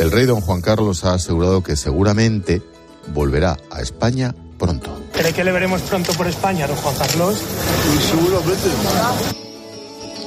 el 0.00 0.10
rey 0.10 0.24
don 0.24 0.40
Juan 0.40 0.62
Carlos 0.62 1.04
ha 1.04 1.14
asegurado 1.14 1.62
que 1.62 1.76
seguramente 1.76 2.62
volverá 3.12 3.58
a 3.70 3.82
España 3.82 4.34
pronto. 4.58 4.98
¿Cree 5.12 5.32
que 5.32 5.44
le 5.44 5.52
veremos 5.52 5.82
pronto 5.82 6.12
por 6.14 6.26
España, 6.26 6.66
don 6.66 6.76
Juan 6.76 6.94
Carlos? 6.96 7.36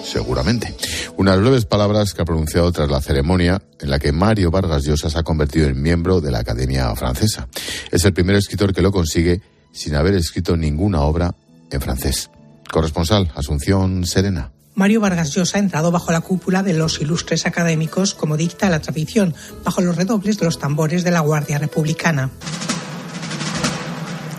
Seguramente. 0.03 0.75
Unas 1.17 1.39
breves 1.39 1.65
palabras 1.65 2.13
que 2.13 2.21
ha 2.21 2.25
pronunciado 2.25 2.71
tras 2.71 2.89
la 2.89 3.01
ceremonia 3.01 3.63
en 3.79 3.89
la 3.89 3.97
que 3.97 4.11
Mario 4.11 4.51
Vargas 4.51 4.83
Llosa 4.83 5.09
se 5.09 5.17
ha 5.17 5.23
convertido 5.23 5.67
en 5.67 5.81
miembro 5.81 6.21
de 6.21 6.29
la 6.29 6.39
Academia 6.39 6.95
Francesa. 6.95 7.47
Es 7.91 8.05
el 8.05 8.13
primer 8.13 8.35
escritor 8.35 8.73
que 8.73 8.83
lo 8.83 8.91
consigue 8.91 9.41
sin 9.71 9.95
haber 9.95 10.13
escrito 10.13 10.55
ninguna 10.55 11.01
obra 11.01 11.33
en 11.71 11.81
francés. 11.81 12.29
Corresponsal, 12.71 13.31
Asunción 13.35 14.05
Serena. 14.05 14.51
Mario 14.75 15.01
Vargas 15.01 15.33
Llosa 15.33 15.57
ha 15.57 15.61
entrado 15.61 15.91
bajo 15.91 16.11
la 16.11 16.21
cúpula 16.21 16.63
de 16.63 16.73
los 16.73 16.99
ilustres 16.99 17.45
académicos, 17.45 18.13
como 18.13 18.37
dicta 18.37 18.69
la 18.69 18.79
tradición, 18.79 19.35
bajo 19.63 19.81
los 19.81 19.95
redobles 19.95 20.39
de 20.39 20.45
los 20.45 20.59
tambores 20.59 21.03
de 21.03 21.11
la 21.11 21.19
Guardia 21.19 21.59
Republicana. 21.59 22.31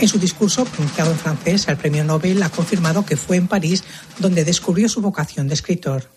En 0.04 0.08
su 0.08 0.18
discurso, 0.18 0.66
pronunciado 0.66 1.12
en 1.12 1.16
francés, 1.16 1.66
el 1.66 1.78
premio 1.78 2.04
Nobel 2.04 2.42
ha 2.42 2.50
confirmado 2.50 3.06
que 3.06 3.16
fue 3.16 3.38
en 3.38 3.49
París 3.49 3.82
donde 4.18 4.44
descubrió 4.44 4.87
su 4.87 5.00
vocación 5.00 5.49
de 5.49 5.54
escritor. 5.54 6.11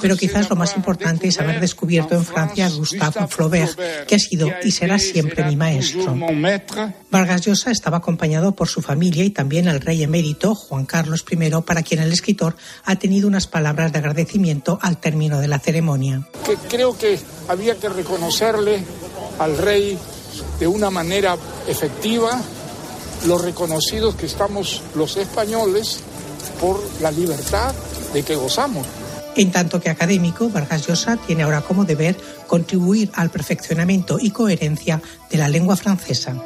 Pero 0.00 0.16
quizás 0.16 0.48
lo 0.48 0.56
más 0.56 0.74
importante 0.74 1.28
es 1.28 1.38
haber 1.38 1.60
descubierto 1.60 2.14
en 2.14 2.24
Francia 2.24 2.64
a 2.64 2.70
Gustave 2.70 3.26
Flaubert, 3.28 4.06
que 4.06 4.14
ha 4.14 4.18
sido 4.18 4.48
y 4.64 4.70
será 4.70 4.98
siempre 4.98 5.44
mi 5.44 5.54
maestro. 5.54 6.16
Vargas 7.10 7.42
Llosa 7.42 7.70
estaba 7.70 7.98
acompañado 7.98 8.54
por 8.54 8.68
su 8.68 8.80
familia 8.80 9.24
y 9.24 9.28
también 9.28 9.68
el 9.68 9.78
rey 9.78 10.02
emérito 10.02 10.54
Juan 10.54 10.86
Carlos 10.86 11.26
I, 11.30 11.36
para 11.60 11.82
quien 11.82 12.00
el 12.00 12.10
escritor 12.10 12.56
ha 12.86 12.96
tenido 12.96 13.28
unas 13.28 13.46
palabras 13.46 13.92
de 13.92 13.98
agradecimiento 13.98 14.78
al 14.80 14.96
término 14.96 15.40
de 15.40 15.48
la 15.48 15.58
ceremonia. 15.58 16.26
creo 16.70 16.96
que 16.96 17.20
había 17.48 17.78
que 17.78 17.90
reconocerle 17.90 18.82
al 19.38 19.58
rey 19.58 19.98
de 20.58 20.66
una 20.66 20.90
manera 20.90 21.36
efectiva 21.66 22.40
los 23.26 23.42
reconocidos 23.42 24.14
que 24.14 24.26
estamos 24.26 24.82
los 24.94 25.16
españoles 25.16 26.00
por 26.60 26.80
la 27.00 27.10
libertad 27.10 27.74
de 28.12 28.22
que 28.22 28.36
gozamos. 28.36 28.86
En 29.34 29.50
tanto 29.50 29.80
que 29.80 29.88
académico, 29.88 30.50
Vargas 30.50 30.86
Llosa 30.86 31.16
tiene 31.16 31.42
ahora 31.42 31.62
como 31.62 31.84
deber 31.84 32.16
contribuir 32.46 33.10
al 33.14 33.30
perfeccionamiento 33.30 34.18
y 34.20 34.30
coherencia 34.30 35.00
de 35.30 35.38
la 35.38 35.48
lengua 35.48 35.76
francesa. 35.76 36.36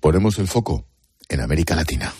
Ponemos 0.00 0.38
el 0.38 0.48
foco 0.48 0.84
en 1.28 1.40
América 1.40 1.74
Latina. 1.74 2.12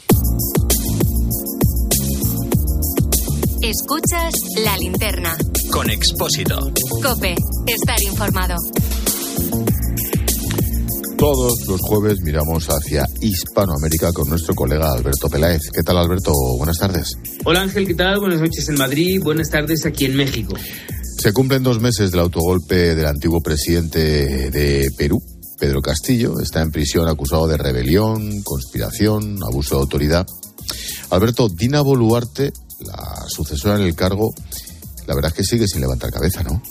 Escuchas 3.62 4.35
la 4.64 4.76
linterna. 4.76 5.37
Con 5.71 5.88
Expósito. 5.88 6.59
Cope, 7.00 7.37
estar 7.69 8.02
informado. 8.02 8.57
Todos 11.16 11.52
los 11.69 11.81
jueves 11.81 12.21
miramos 12.23 12.66
hacia 12.66 13.07
Hispanoamérica 13.21 14.12
con 14.12 14.28
nuestro 14.28 14.57
colega 14.57 14.90
Alberto 14.90 15.28
Peláez. 15.28 15.61
¿Qué 15.73 15.85
tal, 15.85 15.99
Alberto? 15.99 16.33
Buenas 16.59 16.76
tardes. 16.78 17.12
Hola, 17.45 17.62
Ángel, 17.62 17.87
¿qué 17.87 17.95
tal? 17.95 18.19
Buenas 18.19 18.40
noches 18.40 18.69
en 18.69 18.75
Madrid, 18.75 19.23
buenas 19.23 19.49
tardes 19.49 19.87
aquí 19.87 20.07
en 20.07 20.16
México. 20.16 20.57
Se 21.19 21.33
cumplen 21.33 21.62
dos 21.62 21.81
meses 21.81 22.11
del 22.11 22.19
autogolpe 22.19 22.97
del 22.97 23.07
antiguo 23.07 23.40
presidente 23.40 24.50
de 24.50 24.90
Perú, 24.99 25.23
Pedro 25.61 25.81
Castillo. 25.81 26.40
Está 26.40 26.62
en 26.62 26.73
prisión 26.73 27.07
acusado 27.07 27.47
de 27.47 27.59
rebelión, 27.59 28.42
conspiración, 28.42 29.38
abuso 29.40 29.76
de 29.76 29.83
autoridad. 29.83 30.26
Alberto, 31.11 31.49
Dina 31.49 31.81
Boluarte 31.81 32.52
la 32.87 33.25
sucesora 33.29 33.77
en 33.77 33.83
el 33.83 33.95
cargo, 33.95 34.35
la 35.07 35.15
verdad 35.15 35.31
es 35.31 35.37
que 35.37 35.45
sigue 35.45 35.67
sin 35.67 35.81
levantar 35.81 36.11
cabeza, 36.11 36.43
¿no? 36.43 36.62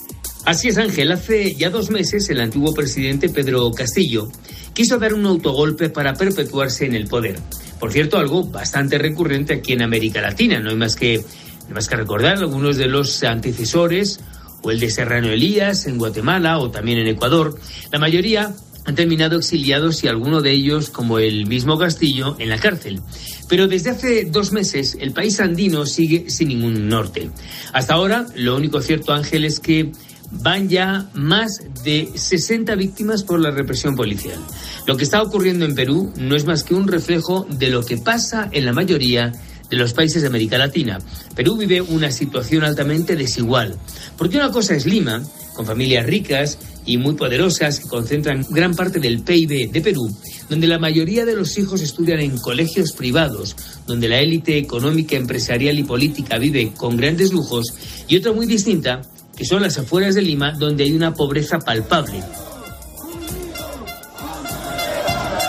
Así 0.44 0.68
es, 0.68 0.78
Ángel. 0.78 1.12
Hace 1.12 1.54
ya 1.54 1.70
dos 1.70 1.90
meses 1.90 2.28
el 2.30 2.40
antiguo 2.40 2.74
presidente 2.74 3.28
Pedro 3.28 3.70
Castillo 3.70 4.28
quiso 4.74 4.98
dar 4.98 5.14
un 5.14 5.24
autogolpe 5.26 5.88
para 5.88 6.14
perpetuarse 6.14 6.84
en 6.86 6.94
el 6.94 7.06
poder. 7.06 7.38
Por 7.78 7.92
cierto, 7.92 8.18
algo 8.18 8.44
bastante 8.44 8.98
recurrente 8.98 9.54
aquí 9.54 9.72
en 9.72 9.82
América 9.82 10.20
Latina. 10.20 10.58
No 10.58 10.70
hay 10.70 10.76
más 10.76 10.96
que, 10.96 11.24
más 11.72 11.88
que 11.88 11.96
recordar 11.96 12.38
algunos 12.38 12.76
de 12.76 12.86
los 12.86 13.22
antecesores 13.22 14.20
o 14.62 14.70
el 14.70 14.80
de 14.80 14.90
Serrano 14.90 15.28
Elías 15.28 15.86
en 15.86 15.98
Guatemala 15.98 16.58
o 16.58 16.70
también 16.70 16.98
en 16.98 17.08
Ecuador. 17.08 17.58
La 17.92 17.98
mayoría 17.98 18.52
han 18.84 18.94
terminado 18.94 19.38
exiliados 19.38 20.02
y 20.02 20.08
alguno 20.08 20.40
de 20.40 20.52
ellos, 20.52 20.90
como 20.90 21.18
el 21.18 21.46
mismo 21.46 21.78
Castillo, 21.78 22.36
en 22.38 22.48
la 22.48 22.58
cárcel. 22.58 23.00
Pero 23.48 23.68
desde 23.68 23.90
hace 23.90 24.24
dos 24.24 24.52
meses 24.52 24.96
el 25.00 25.12
país 25.12 25.40
andino 25.40 25.86
sigue 25.86 26.30
sin 26.30 26.48
ningún 26.48 26.88
norte. 26.88 27.30
Hasta 27.72 27.94
ahora, 27.94 28.26
lo 28.34 28.56
único 28.56 28.80
cierto, 28.80 29.12
Ángel, 29.12 29.44
es 29.44 29.60
que 29.60 29.92
van 30.30 30.68
ya 30.68 31.10
más 31.14 31.62
de 31.84 32.10
60 32.14 32.74
víctimas 32.74 33.22
por 33.22 33.40
la 33.40 33.50
represión 33.50 33.94
policial. 33.94 34.38
Lo 34.86 34.96
que 34.96 35.04
está 35.04 35.22
ocurriendo 35.22 35.64
en 35.64 35.74
Perú 35.74 36.12
no 36.16 36.34
es 36.34 36.46
más 36.46 36.64
que 36.64 36.74
un 36.74 36.88
reflejo 36.88 37.46
de 37.50 37.68
lo 37.68 37.84
que 37.84 37.98
pasa 37.98 38.48
en 38.50 38.64
la 38.64 38.72
mayoría 38.72 39.32
de 39.70 39.76
los 39.76 39.92
países 39.92 40.22
de 40.22 40.28
América 40.28 40.58
Latina. 40.58 40.98
Perú 41.34 41.56
vive 41.56 41.80
una 41.80 42.10
situación 42.10 42.64
altamente 42.64 43.16
desigual, 43.16 43.76
porque 44.18 44.36
una 44.36 44.50
cosa 44.50 44.74
es 44.74 44.86
Lima, 44.86 45.22
con 45.54 45.66
familias 45.66 46.06
ricas 46.06 46.58
y 46.84 46.98
muy 46.98 47.14
poderosas 47.14 47.80
que 47.80 47.88
concentran 47.88 48.44
gran 48.50 48.74
parte 48.74 48.98
del 48.98 49.22
PIB 49.22 49.70
de 49.70 49.80
Perú, 49.80 50.10
donde 50.48 50.66
la 50.66 50.78
mayoría 50.78 51.24
de 51.24 51.36
los 51.36 51.56
hijos 51.58 51.80
estudian 51.80 52.20
en 52.20 52.38
colegios 52.38 52.92
privados, 52.92 53.56
donde 53.86 54.08
la 54.08 54.18
élite 54.18 54.58
económica, 54.58 55.16
empresarial 55.16 55.78
y 55.78 55.84
política 55.84 56.38
vive 56.38 56.72
con 56.76 56.96
grandes 56.96 57.32
lujos, 57.32 57.74
y 58.08 58.16
otra 58.16 58.32
muy 58.32 58.46
distinta, 58.46 59.02
que 59.36 59.44
son 59.44 59.62
las 59.62 59.78
afueras 59.78 60.14
de 60.14 60.22
Lima, 60.22 60.52
donde 60.52 60.84
hay 60.84 60.92
una 60.92 61.14
pobreza 61.14 61.58
palpable. 61.58 62.22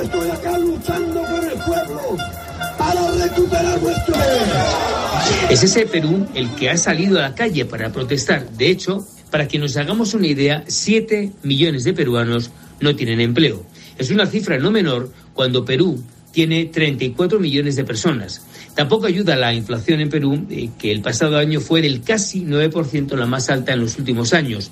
Estoy 0.01 0.29
acá 0.29 0.57
luchando 0.59 1.21
por 1.21 1.43
el 1.43 1.59
pueblo 1.59 2.17
para 2.77 3.11
recuperar 3.11 3.79
vuestro 3.79 4.15
Es 5.49 5.63
ese 5.63 5.85
Perú 5.85 6.27
el 6.33 6.49
que 6.55 6.69
ha 6.69 6.77
salido 6.77 7.19
a 7.19 7.21
la 7.21 7.35
calle 7.35 7.65
para 7.65 7.91
protestar. 7.91 8.49
De 8.51 8.69
hecho, 8.69 9.05
para 9.33 9.47
que 9.47 9.57
nos 9.57 9.75
hagamos 9.77 10.13
una 10.13 10.27
idea, 10.27 10.63
7 10.67 11.31
millones 11.41 11.85
de 11.85 11.93
peruanos 11.93 12.51
no 12.79 12.95
tienen 12.95 13.19
empleo. 13.19 13.65
Es 13.97 14.11
una 14.11 14.27
cifra 14.27 14.59
no 14.59 14.69
menor 14.69 15.11
cuando 15.33 15.65
Perú 15.65 16.03
tiene 16.31 16.65
34 16.65 17.39
millones 17.39 17.75
de 17.75 17.83
personas. 17.83 18.43
Tampoco 18.75 19.07
ayuda 19.07 19.35
la 19.35 19.51
inflación 19.55 20.01
en 20.01 20.11
Perú, 20.11 20.45
eh, 20.51 20.69
que 20.77 20.91
el 20.91 21.01
pasado 21.01 21.39
año 21.39 21.61
fue 21.61 21.81
del 21.81 22.03
casi 22.03 22.45
9%, 22.45 23.15
la 23.15 23.25
más 23.25 23.49
alta 23.49 23.73
en 23.73 23.79
los 23.79 23.97
últimos 23.97 24.33
años. 24.33 24.69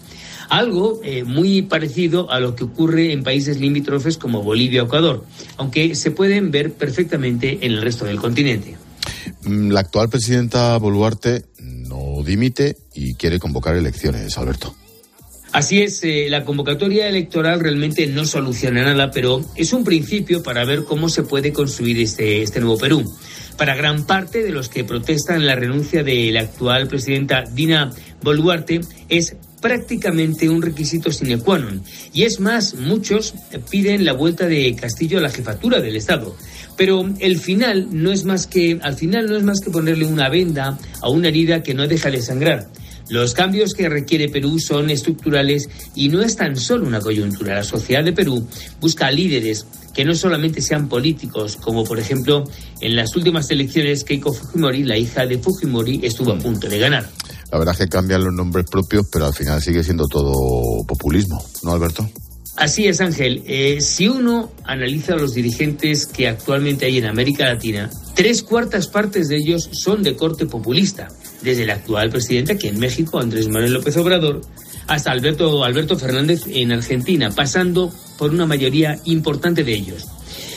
Algo 0.48 1.02
eh, 1.04 1.24
muy 1.24 1.64
parecido 1.64 2.30
a 2.30 2.40
lo 2.40 2.56
que 2.56 2.66
ocurre 2.66 3.14
en 3.14 3.24
países 3.24 3.60
limítrofes 3.60 4.20
como 4.20 4.44
Bolivia 4.44 4.84
o 4.84 4.86
Ecuador, 4.86 5.26
aunque 5.58 5.96
se 5.96 6.12
pueden 6.12 6.52
ver 6.52 6.72
perfectamente 6.74 7.66
en 7.66 7.72
el 7.72 7.82
resto 7.82 8.06
del 8.06 8.20
continente. 8.20 8.78
Mm, 9.44 9.72
la 9.72 9.80
actual 9.80 10.10
presidenta 10.10 10.78
Boluarte 10.78 11.46
dimite 12.24 12.76
y 12.94 13.16
quiere 13.16 13.40
convocar 13.40 13.76
elecciones, 13.76 14.38
Alberto. 14.38 14.76
Así 15.52 15.82
es, 15.82 16.02
eh, 16.04 16.28
la 16.30 16.46
convocatoria 16.46 17.10
electoral 17.10 17.60
realmente 17.60 18.08
no 18.08 18.24
soluciona 18.24 18.84
nada, 18.86 19.12
pero 19.12 19.44
es 19.56 19.74
un 19.74 19.84
principio 19.84 20.42
para 20.44 20.64
ver 20.64 20.86
cómo 20.86 21.10
se 21.10 21.24
puede 21.24 21.52
construir 21.52 22.00
este, 22.00 22.42
este 22.42 22.62
nuevo 22.62 22.78
Perú. 22.78 23.04
Para 23.58 23.76
gran 23.76 24.06
parte 24.06 24.44
de 24.44 24.52
los 24.52 24.70
que 24.70 24.86
protestan 24.86 25.46
la 25.46 25.56
renuncia 25.56 26.04
de 26.04 26.32
la 26.32 26.42
actual 26.42 26.88
presidenta 26.88 27.44
Dina 27.52 27.92
Boluarte 28.22 28.80
es 29.10 29.36
prácticamente 29.62 30.50
un 30.50 30.62
requisito 30.62 31.12
sine 31.12 31.38
qua 31.38 31.60
non. 31.60 31.84
Y 32.14 32.24
es 32.24 32.40
más, 32.40 32.74
muchos 32.76 33.36
piden 33.70 34.04
la 34.06 34.14
vuelta 34.14 34.48
de 34.48 34.76
Castillo 34.76 35.20
a 35.20 35.22
la 35.22 35.30
jefatura 35.30 35.80
del 35.80 35.96
Estado. 35.96 36.36
Pero 36.78 37.10
el 37.20 37.40
final 37.40 37.88
no 37.92 38.12
es 38.12 38.26
más 38.26 38.48
que, 38.48 38.80
al 38.82 38.96
final 38.96 39.28
no 39.28 39.38
es 39.38 39.44
más 39.44 39.60
que 39.62 39.72
ponerle 39.72 40.06
una 40.06 40.30
venda 40.30 40.78
a 41.02 41.10
una 41.10 41.28
herida 41.28 41.64
que 41.64 41.74
no 41.74 41.88
deja 41.88 42.10
de 42.10 42.22
sangrar. 42.22 42.68
Los 43.10 43.34
cambios 43.34 43.74
que 43.74 43.90
requiere 43.90 44.30
Perú 44.30 44.58
son 44.58 44.90
estructurales 44.90 45.70
y 45.96 46.08
no 46.08 46.22
es 46.22 46.38
tan 46.38 46.56
solo 46.56 46.88
una 46.88 47.02
coyuntura. 47.02 47.56
La 47.56 47.64
sociedad 47.64 48.06
de 48.06 48.14
Perú 48.14 48.48
busca 48.80 49.12
líderes 49.12 49.66
que 49.94 50.06
no 50.06 50.16
solamente 50.16 50.62
sean 50.62 50.88
políticos, 50.88 51.58
como 51.58 51.84
por 51.84 52.00
ejemplo 52.00 52.46
en 52.80 52.96
las 52.96 53.14
últimas 53.18 53.52
elecciones 53.52 54.06
Keiko 54.06 54.32
Fujimori, 54.32 54.84
la 54.84 54.98
hija 54.98 55.26
de 55.26 55.38
Fujimori, 55.38 56.00
estuvo 56.04 56.32
a 56.32 56.38
punto 56.38 56.70
de 56.70 56.80
ganar. 56.80 57.10
La 57.52 57.58
verdad 57.58 57.76
es 57.78 57.80
que 57.80 57.90
cambian 57.90 58.24
los 58.24 58.34
nombres 58.34 58.66
propios, 58.72 59.06
pero 59.12 59.26
al 59.26 59.34
final 59.34 59.62
sigue 59.62 59.84
siendo 59.84 60.08
todo 60.08 60.32
populismo, 60.88 61.44
¿no, 61.64 61.74
Alberto? 61.74 62.10
Así 62.58 62.86
es, 62.86 63.00
Ángel. 63.02 63.44
Eh, 63.46 63.80
si 63.82 64.08
uno 64.08 64.52
analiza 64.66 65.14
a 65.14 65.18
los 65.18 65.34
dirigentes 65.34 66.06
que 66.06 66.28
actualmente 66.28 66.86
hay 66.86 66.98
en 66.98 67.06
América 67.06 67.46
Latina, 67.46 67.90
tres 68.16 68.44
cuartas 68.44 68.88
partes 68.88 69.30
de 69.30 69.38
ellos 69.38 69.70
son 69.72 70.04
de 70.04 70.16
corte 70.16 70.46
populista 70.46 71.08
desde 71.42 71.64
el 71.64 71.70
actual 71.70 72.10
presidente 72.10 72.54
aquí 72.54 72.68
en 72.68 72.80
México, 72.80 73.20
Andrés 73.20 73.48
Manuel 73.48 73.74
López 73.74 73.96
Obrador, 73.98 74.42
hasta 74.88 75.12
Alberto, 75.12 75.64
Alberto 75.64 75.98
Fernández 75.98 76.44
en 76.48 76.72
Argentina, 76.72 77.32
pasando 77.32 77.92
por 78.18 78.32
una 78.32 78.46
mayoría 78.46 79.00
importante 79.06 79.64
de 79.64 79.74
ellos. 79.74 80.08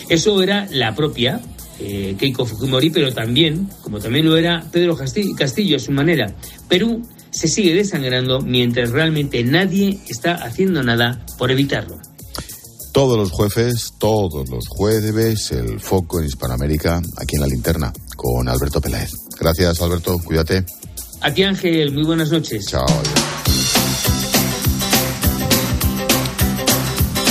Eso 0.09 0.43
era 0.43 0.67
la 0.71 0.95
propia 0.95 1.41
eh, 1.81 2.17
Keiko 2.19 2.45
Fujimori, 2.45 2.91
pero 2.91 3.13
también, 3.13 3.69
como 3.83 3.99
también 3.99 4.27
lo 4.27 4.37
era 4.37 4.65
Pedro 4.71 4.97
Castillo 4.97 5.77
a 5.77 5.81
su 5.81 5.93
manera, 5.93 6.35
Perú 6.69 7.03
se 7.35 7.49
sigue 7.49 7.75
desangrando 7.75 8.41
mientras 8.41 8.91
realmente 8.91 9.43
nadie 9.43 9.99
está 10.09 10.35
haciendo 10.35 10.83
nada 10.83 11.26
por 11.37 11.50
evitarlo. 11.50 11.99
Todos 12.93 13.19
los 13.19 13.33
jueves, 13.33 13.95
todos 13.99 14.49
los 14.49 14.69
jueves, 14.69 15.50
el 15.50 15.81
foco 15.81 16.21
en 16.21 16.26
Hispanoamérica, 16.26 17.03
aquí 17.17 17.35
en 17.35 17.41
la 17.41 17.49
linterna, 17.49 17.93
con 18.14 18.49
Alberto 18.49 18.81
Peláez. 18.81 19.11
Gracias, 19.38 19.83
Alberto. 19.83 20.17
Cuídate. 20.25 20.64
A 21.21 21.35
ti, 21.35 21.43
Ángel. 21.43 21.93
Muy 21.93 22.05
buenas 22.05 22.31
noches. 22.31 22.67
Chao. 22.67 22.87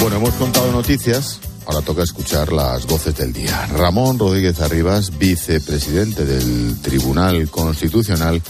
Bueno, 0.01 0.17
hemos 0.17 0.33
contado 0.33 0.69
noticias. 0.73 1.39
Ahora 1.65 1.81
toca 1.81 2.03
escuchar 2.03 2.51
las 2.51 2.85
voces 2.87 3.15
del 3.15 3.31
día. 3.31 3.65
Ramón 3.67 4.19
Rodríguez 4.19 4.59
Arribas, 4.59 5.17
vicepresidente 5.17 6.25
del 6.25 6.81
Tribunal 6.81 7.49
Constitucional, 7.49 8.41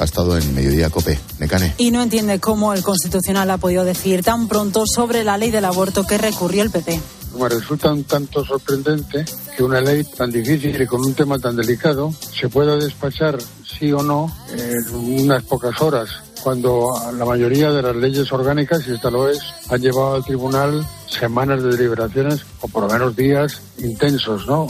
ha 0.00 0.04
estado 0.04 0.36
en 0.36 0.54
Mediodía 0.54 0.90
Cope. 0.90 1.20
Necane. 1.38 1.74
Y 1.78 1.90
no 1.90 2.02
entiende 2.02 2.40
cómo 2.40 2.72
el 2.72 2.82
Constitucional 2.82 3.50
ha 3.50 3.58
podido 3.58 3.84
decir 3.84 4.24
tan 4.24 4.48
pronto 4.48 4.84
sobre 4.86 5.24
la 5.24 5.36
ley 5.36 5.50
del 5.50 5.66
aborto 5.66 6.04
que 6.04 6.18
recurrió 6.18 6.62
el 6.62 6.70
PP. 6.70 7.00
Me 7.38 7.48
resulta 7.48 7.92
un 7.92 8.04
tanto 8.04 8.44
sorprendente 8.44 9.24
que 9.56 9.62
una 9.62 9.80
ley 9.80 10.02
tan 10.04 10.32
difícil 10.32 10.80
y 10.80 10.86
con 10.86 11.04
un 11.04 11.14
tema 11.14 11.38
tan 11.38 11.54
delicado 11.54 12.12
se 12.32 12.48
pueda 12.48 12.76
despachar 12.76 13.38
sí 13.62 13.92
o 13.92 14.02
no 14.02 14.34
en 14.52 15.22
unas 15.22 15.44
pocas 15.44 15.80
horas, 15.80 16.08
cuando 16.42 16.92
la 17.16 17.24
mayoría 17.24 17.70
de 17.70 17.82
las 17.82 17.94
leyes 17.94 18.32
orgánicas, 18.32 18.86
y 18.88 18.92
esta 18.94 19.10
lo 19.10 19.28
es, 19.28 19.38
han 19.68 19.80
llevado 19.80 20.14
al 20.14 20.24
tribunal 20.24 20.86
semanas 21.06 21.62
de 21.62 21.76
deliberaciones 21.76 22.40
o 22.60 22.68
por 22.68 22.84
lo 22.84 22.88
menos 22.88 23.14
días 23.14 23.60
intensos, 23.78 24.46
¿no? 24.46 24.66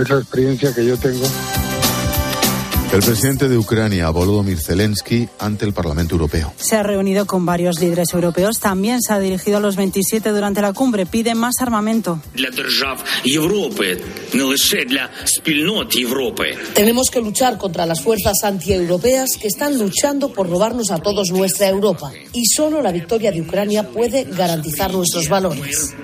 Es 0.00 0.08
la 0.08 0.18
experiencia 0.18 0.74
que 0.74 0.86
yo 0.86 0.96
tengo. 0.96 1.26
El 2.90 3.02
presidente 3.02 3.50
de 3.50 3.58
Ucrania, 3.58 4.08
Volodymyr 4.08 4.58
Zelensky, 4.58 5.28
ante 5.38 5.66
el 5.66 5.74
Parlamento 5.74 6.14
Europeo. 6.14 6.54
Se 6.56 6.74
ha 6.74 6.82
reunido 6.82 7.26
con 7.26 7.44
varios 7.44 7.78
líderes 7.80 8.14
europeos. 8.14 8.60
También 8.60 9.02
se 9.02 9.12
ha 9.12 9.20
dirigido 9.20 9.58
a 9.58 9.60
los 9.60 9.76
27 9.76 10.30
durante 10.30 10.62
la 10.62 10.72
cumbre. 10.72 11.04
Pide 11.04 11.34
más 11.34 11.56
armamento. 11.60 12.22
Tenemos 16.74 17.10
que 17.10 17.20
luchar 17.20 17.58
contra 17.58 17.84
las 17.84 18.00
fuerzas 18.00 18.42
antieuropeas 18.42 19.36
que 19.38 19.48
están 19.48 19.78
luchando 19.78 20.32
por 20.32 20.48
robarnos 20.48 20.90
a 20.90 20.98
todos 20.98 21.30
nuestra 21.30 21.68
Europa. 21.68 22.10
Y 22.32 22.46
solo 22.46 22.80
la 22.80 22.90
victoria 22.90 23.30
de 23.30 23.42
Ucrania 23.42 23.86
puede 23.90 24.24
garantizar 24.24 24.94
nuestros 24.94 25.28
valores. 25.28 25.94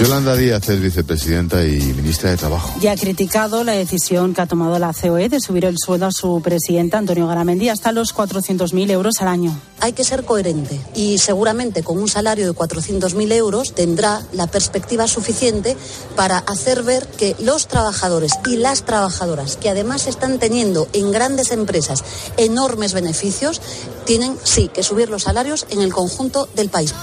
Yolanda 0.00 0.34
Díaz 0.34 0.66
es 0.70 0.80
vicepresidenta 0.80 1.62
y 1.62 1.78
ministra 1.78 2.30
de 2.30 2.38
Trabajo. 2.38 2.72
Ya 2.80 2.92
ha 2.92 2.96
criticado 2.96 3.64
la 3.64 3.72
decisión 3.72 4.32
que 4.32 4.40
ha 4.40 4.46
tomado 4.46 4.78
la 4.78 4.94
COE 4.94 5.28
de 5.28 5.40
subir 5.40 5.66
el 5.66 5.76
sueldo 5.78 6.06
a 6.06 6.10
su 6.10 6.40
presidenta, 6.40 6.96
Antonio 6.96 7.26
Garamendi, 7.26 7.68
hasta 7.68 7.92
los 7.92 8.14
400.000 8.14 8.90
euros 8.92 9.20
al 9.20 9.28
año. 9.28 9.60
Hay 9.78 9.92
que 9.92 10.02
ser 10.02 10.24
coherente 10.24 10.80
y 10.94 11.18
seguramente 11.18 11.82
con 11.82 11.98
un 11.98 12.08
salario 12.08 12.46
de 12.46 12.58
400.000 12.58 13.32
euros 13.32 13.74
tendrá 13.74 14.22
la 14.32 14.46
perspectiva 14.46 15.06
suficiente 15.06 15.76
para 16.16 16.38
hacer 16.38 16.82
ver 16.82 17.06
que 17.06 17.36
los 17.38 17.68
trabajadores 17.68 18.32
y 18.46 18.56
las 18.56 18.86
trabajadoras, 18.86 19.58
que 19.58 19.68
además 19.68 20.06
están 20.06 20.38
teniendo 20.38 20.88
en 20.94 21.12
grandes 21.12 21.52
empresas 21.52 22.04
enormes 22.38 22.94
beneficios, 22.94 23.60
tienen 24.06 24.38
sí 24.44 24.70
que 24.72 24.82
subir 24.82 25.10
los 25.10 25.24
salarios 25.24 25.66
en 25.68 25.82
el 25.82 25.92
conjunto 25.92 26.48
del 26.56 26.70
país. 26.70 26.94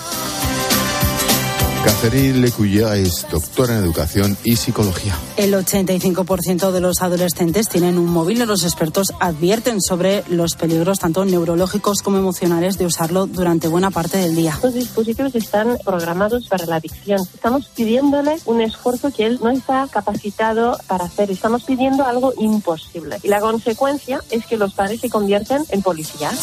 Catherine 1.87 2.39
Lecuya 2.39 2.97
es 2.97 3.25
doctora 3.31 3.77
en 3.77 3.85
educación 3.85 4.37
y 4.43 4.57
psicología. 4.57 5.17
El 5.37 5.53
85% 5.53 6.71
de 6.71 6.81
los 6.81 7.01
adolescentes 7.01 7.69
tienen 7.69 7.97
un 7.97 8.07
móvil 8.07 8.41
y 8.41 8.45
los 8.45 8.65
expertos 8.65 9.13
advierten 9.21 9.81
sobre 9.81 10.25
los 10.27 10.55
peligros 10.55 10.99
tanto 10.99 11.23
neurológicos 11.23 12.01
como 12.01 12.17
emocionales 12.17 12.77
de 12.77 12.87
usarlo 12.87 13.25
durante 13.25 13.69
buena 13.69 13.89
parte 13.89 14.17
del 14.17 14.35
día. 14.35 14.59
Los 14.61 14.73
dispositivos 14.73 15.33
están 15.33 15.77
programados 15.85 16.49
para 16.49 16.65
la 16.65 16.75
adicción. 16.75 17.21
Estamos 17.33 17.67
pidiéndole 17.67 18.35
un 18.43 18.59
esfuerzo 18.59 19.09
que 19.13 19.25
él 19.25 19.39
no 19.41 19.49
está 19.49 19.87
capacitado 19.89 20.77
para 20.87 21.05
hacer. 21.05 21.31
Estamos 21.31 21.63
pidiendo 21.63 22.03
algo 22.03 22.33
imposible. 22.37 23.17
Y 23.23 23.29
la 23.29 23.39
consecuencia 23.39 24.21
es 24.29 24.45
que 24.45 24.57
los 24.57 24.73
padres 24.73 24.99
se 24.99 25.09
convierten 25.09 25.63
en 25.69 25.81
policías. 25.81 26.37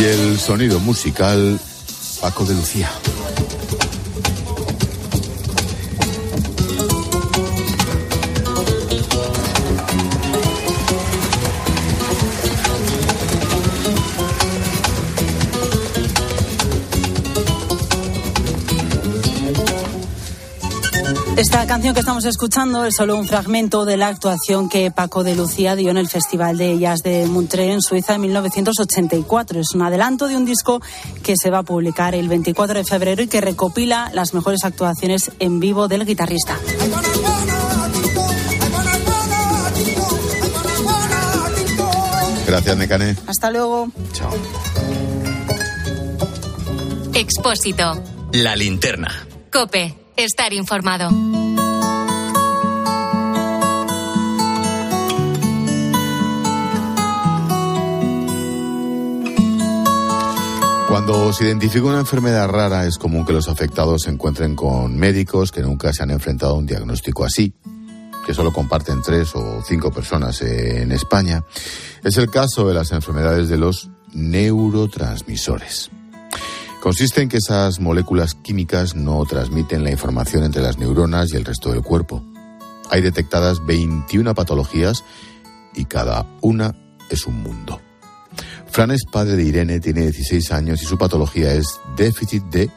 Y 0.00 0.04
el 0.04 0.40
sonido 0.40 0.80
musical 0.80 1.60
Paco 2.20 2.44
de 2.44 2.54
Lucía. 2.54 2.90
Esta 21.60 21.74
canción 21.74 21.92
que 21.92 22.00
estamos 22.00 22.24
escuchando 22.24 22.86
es 22.86 22.94
solo 22.96 23.18
un 23.18 23.28
fragmento 23.28 23.84
de 23.84 23.98
la 23.98 24.08
actuación 24.08 24.70
que 24.70 24.90
Paco 24.90 25.24
de 25.24 25.36
Lucía 25.36 25.76
dio 25.76 25.90
en 25.90 25.98
el 25.98 26.08
Festival 26.08 26.56
de 26.56 26.78
Jazz 26.78 27.02
de 27.02 27.26
Montreux 27.26 27.74
en 27.74 27.82
Suiza 27.82 28.14
en 28.14 28.22
1984. 28.22 29.60
Es 29.60 29.74
un 29.74 29.82
adelanto 29.82 30.26
de 30.26 30.38
un 30.38 30.46
disco 30.46 30.80
que 31.22 31.34
se 31.36 31.50
va 31.50 31.58
a 31.58 31.62
publicar 31.62 32.14
el 32.14 32.28
24 32.28 32.78
de 32.78 32.84
febrero 32.84 33.22
y 33.22 33.26
que 33.26 33.42
recopila 33.42 34.10
las 34.14 34.32
mejores 34.32 34.64
actuaciones 34.64 35.32
en 35.38 35.60
vivo 35.60 35.86
del 35.86 36.06
guitarrista. 36.06 36.56
Gracias, 42.46 42.76
Necane. 42.78 43.16
Hasta 43.26 43.50
luego. 43.50 43.88
Chao. 44.14 44.30
Expósito. 47.12 48.02
La 48.32 48.56
linterna. 48.56 49.26
Cope. 49.52 50.00
Estar 50.20 50.52
informado. 50.52 51.08
Cuando 60.88 61.32
se 61.32 61.44
identifica 61.44 61.86
una 61.86 62.00
enfermedad 62.00 62.50
rara 62.50 62.84
es 62.84 62.98
común 62.98 63.24
que 63.24 63.32
los 63.32 63.48
afectados 63.48 64.02
se 64.02 64.10
encuentren 64.10 64.54
con 64.54 64.94
médicos 64.94 65.52
que 65.52 65.62
nunca 65.62 65.90
se 65.94 66.02
han 66.02 66.10
enfrentado 66.10 66.52
a 66.52 66.58
un 66.58 66.66
diagnóstico 66.66 67.24
así, 67.24 67.54
que 68.26 68.34
solo 68.34 68.52
comparten 68.52 69.00
tres 69.00 69.34
o 69.34 69.62
cinco 69.66 69.90
personas 69.90 70.42
en 70.42 70.92
España. 70.92 71.42
Es 72.04 72.18
el 72.18 72.30
caso 72.30 72.68
de 72.68 72.74
las 72.74 72.92
enfermedades 72.92 73.48
de 73.48 73.56
los 73.56 73.88
neurotransmisores. 74.12 75.90
Consiste 76.80 77.20
en 77.20 77.28
que 77.28 77.36
esas 77.36 77.78
moléculas 77.78 78.34
químicas 78.34 78.94
no 78.94 79.22
transmiten 79.26 79.84
la 79.84 79.90
información 79.90 80.44
entre 80.44 80.62
las 80.62 80.78
neuronas 80.78 81.30
y 81.30 81.36
el 81.36 81.44
resto 81.44 81.70
del 81.70 81.82
cuerpo. 81.82 82.24
Hay 82.88 83.02
detectadas 83.02 83.64
21 83.66 84.34
patologías 84.34 85.04
y 85.74 85.84
cada 85.84 86.26
una 86.40 86.74
es 87.10 87.26
un 87.26 87.42
mundo. 87.42 87.80
Fran 88.66 88.92
es 88.92 89.04
padre 89.04 89.36
de 89.36 89.44
Irene, 89.44 89.80
tiene 89.80 90.02
16 90.02 90.52
años 90.52 90.80
y 90.82 90.86
su 90.86 90.96
patología 90.96 91.52
es 91.52 91.78
déficit 91.96 92.44
de 92.44 92.70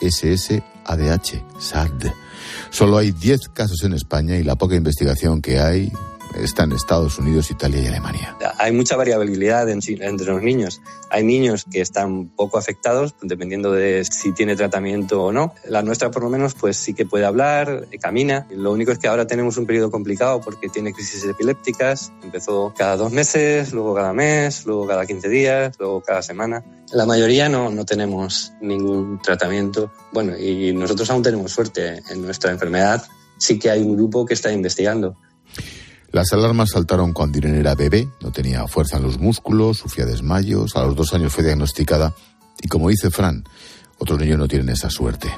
SSADH, 0.00 1.42
SAD. 1.58 2.12
Solo 2.70 2.96
hay 2.96 3.10
10 3.10 3.48
casos 3.48 3.82
en 3.82 3.92
España 3.92 4.36
y 4.36 4.44
la 4.44 4.54
poca 4.54 4.76
investigación 4.76 5.42
que 5.42 5.58
hay 5.58 5.90
está 6.42 6.64
en 6.64 6.72
Estados 6.72 7.18
Unidos, 7.18 7.50
Italia 7.50 7.80
y 7.82 7.86
Alemania. 7.86 8.36
Hay 8.58 8.72
mucha 8.72 8.96
variabilidad 8.96 9.68
entre 9.68 10.26
los 10.26 10.42
niños. 10.42 10.80
Hay 11.10 11.24
niños 11.24 11.64
que 11.70 11.80
están 11.80 12.28
poco 12.28 12.58
afectados, 12.58 13.14
dependiendo 13.22 13.72
de 13.72 14.04
si 14.04 14.32
tiene 14.32 14.56
tratamiento 14.56 15.22
o 15.24 15.32
no. 15.32 15.54
La 15.66 15.82
nuestra, 15.82 16.10
por 16.10 16.22
lo 16.22 16.30
menos, 16.30 16.54
pues 16.54 16.76
sí 16.76 16.94
que 16.94 17.06
puede 17.06 17.24
hablar, 17.24 17.86
camina. 18.00 18.46
Lo 18.50 18.72
único 18.72 18.92
es 18.92 18.98
que 18.98 19.08
ahora 19.08 19.26
tenemos 19.26 19.56
un 19.56 19.66
periodo 19.66 19.90
complicado 19.90 20.40
porque 20.40 20.68
tiene 20.68 20.92
crisis 20.92 21.24
epilépticas. 21.24 22.12
Empezó 22.22 22.74
cada 22.76 22.96
dos 22.96 23.12
meses, 23.12 23.72
luego 23.72 23.94
cada 23.94 24.12
mes, 24.12 24.66
luego 24.66 24.86
cada 24.86 25.06
15 25.06 25.28
días, 25.28 25.76
luego 25.78 26.00
cada 26.02 26.22
semana. 26.22 26.64
La 26.92 27.06
mayoría 27.06 27.48
no, 27.48 27.70
no 27.70 27.84
tenemos 27.84 28.52
ningún 28.60 29.20
tratamiento. 29.22 29.90
Bueno, 30.12 30.36
y 30.36 30.72
nosotros 30.72 31.10
aún 31.10 31.22
tenemos 31.22 31.52
suerte 31.52 32.02
en 32.10 32.22
nuestra 32.22 32.50
enfermedad. 32.50 33.04
Sí 33.38 33.58
que 33.58 33.70
hay 33.70 33.82
un 33.82 33.96
grupo 33.96 34.26
que 34.26 34.34
está 34.34 34.52
investigando 34.52 35.16
las 36.10 36.32
alarmas 36.32 36.70
saltaron 36.70 37.12
cuando 37.12 37.38
Irene 37.38 37.60
era 37.60 37.74
bebé, 37.74 38.08
no 38.22 38.32
tenía 38.32 38.66
fuerza 38.66 38.96
en 38.96 39.02
los 39.02 39.18
músculos, 39.18 39.78
sufría 39.78 40.06
desmayos, 40.06 40.74
a 40.74 40.82
los 40.82 40.96
dos 40.96 41.12
años 41.12 41.32
fue 41.32 41.44
diagnosticada 41.44 42.14
y 42.62 42.68
como 42.68 42.88
dice 42.88 43.10
Fran, 43.10 43.44
otros 43.98 44.18
niños 44.18 44.38
no 44.38 44.48
tienen 44.48 44.70
esa 44.70 44.88
suerte. 44.88 45.28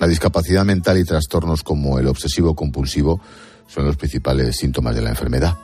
La 0.00 0.06
discapacidad 0.06 0.64
mental 0.64 0.98
y 0.98 1.04
trastornos 1.04 1.62
como 1.62 1.98
el 1.98 2.06
obsesivo 2.06 2.54
compulsivo 2.54 3.20
son 3.66 3.84
los 3.84 3.96
principales 3.96 4.56
síntomas 4.56 4.94
de 4.94 5.02
la 5.02 5.10
enfermedad. 5.10 5.58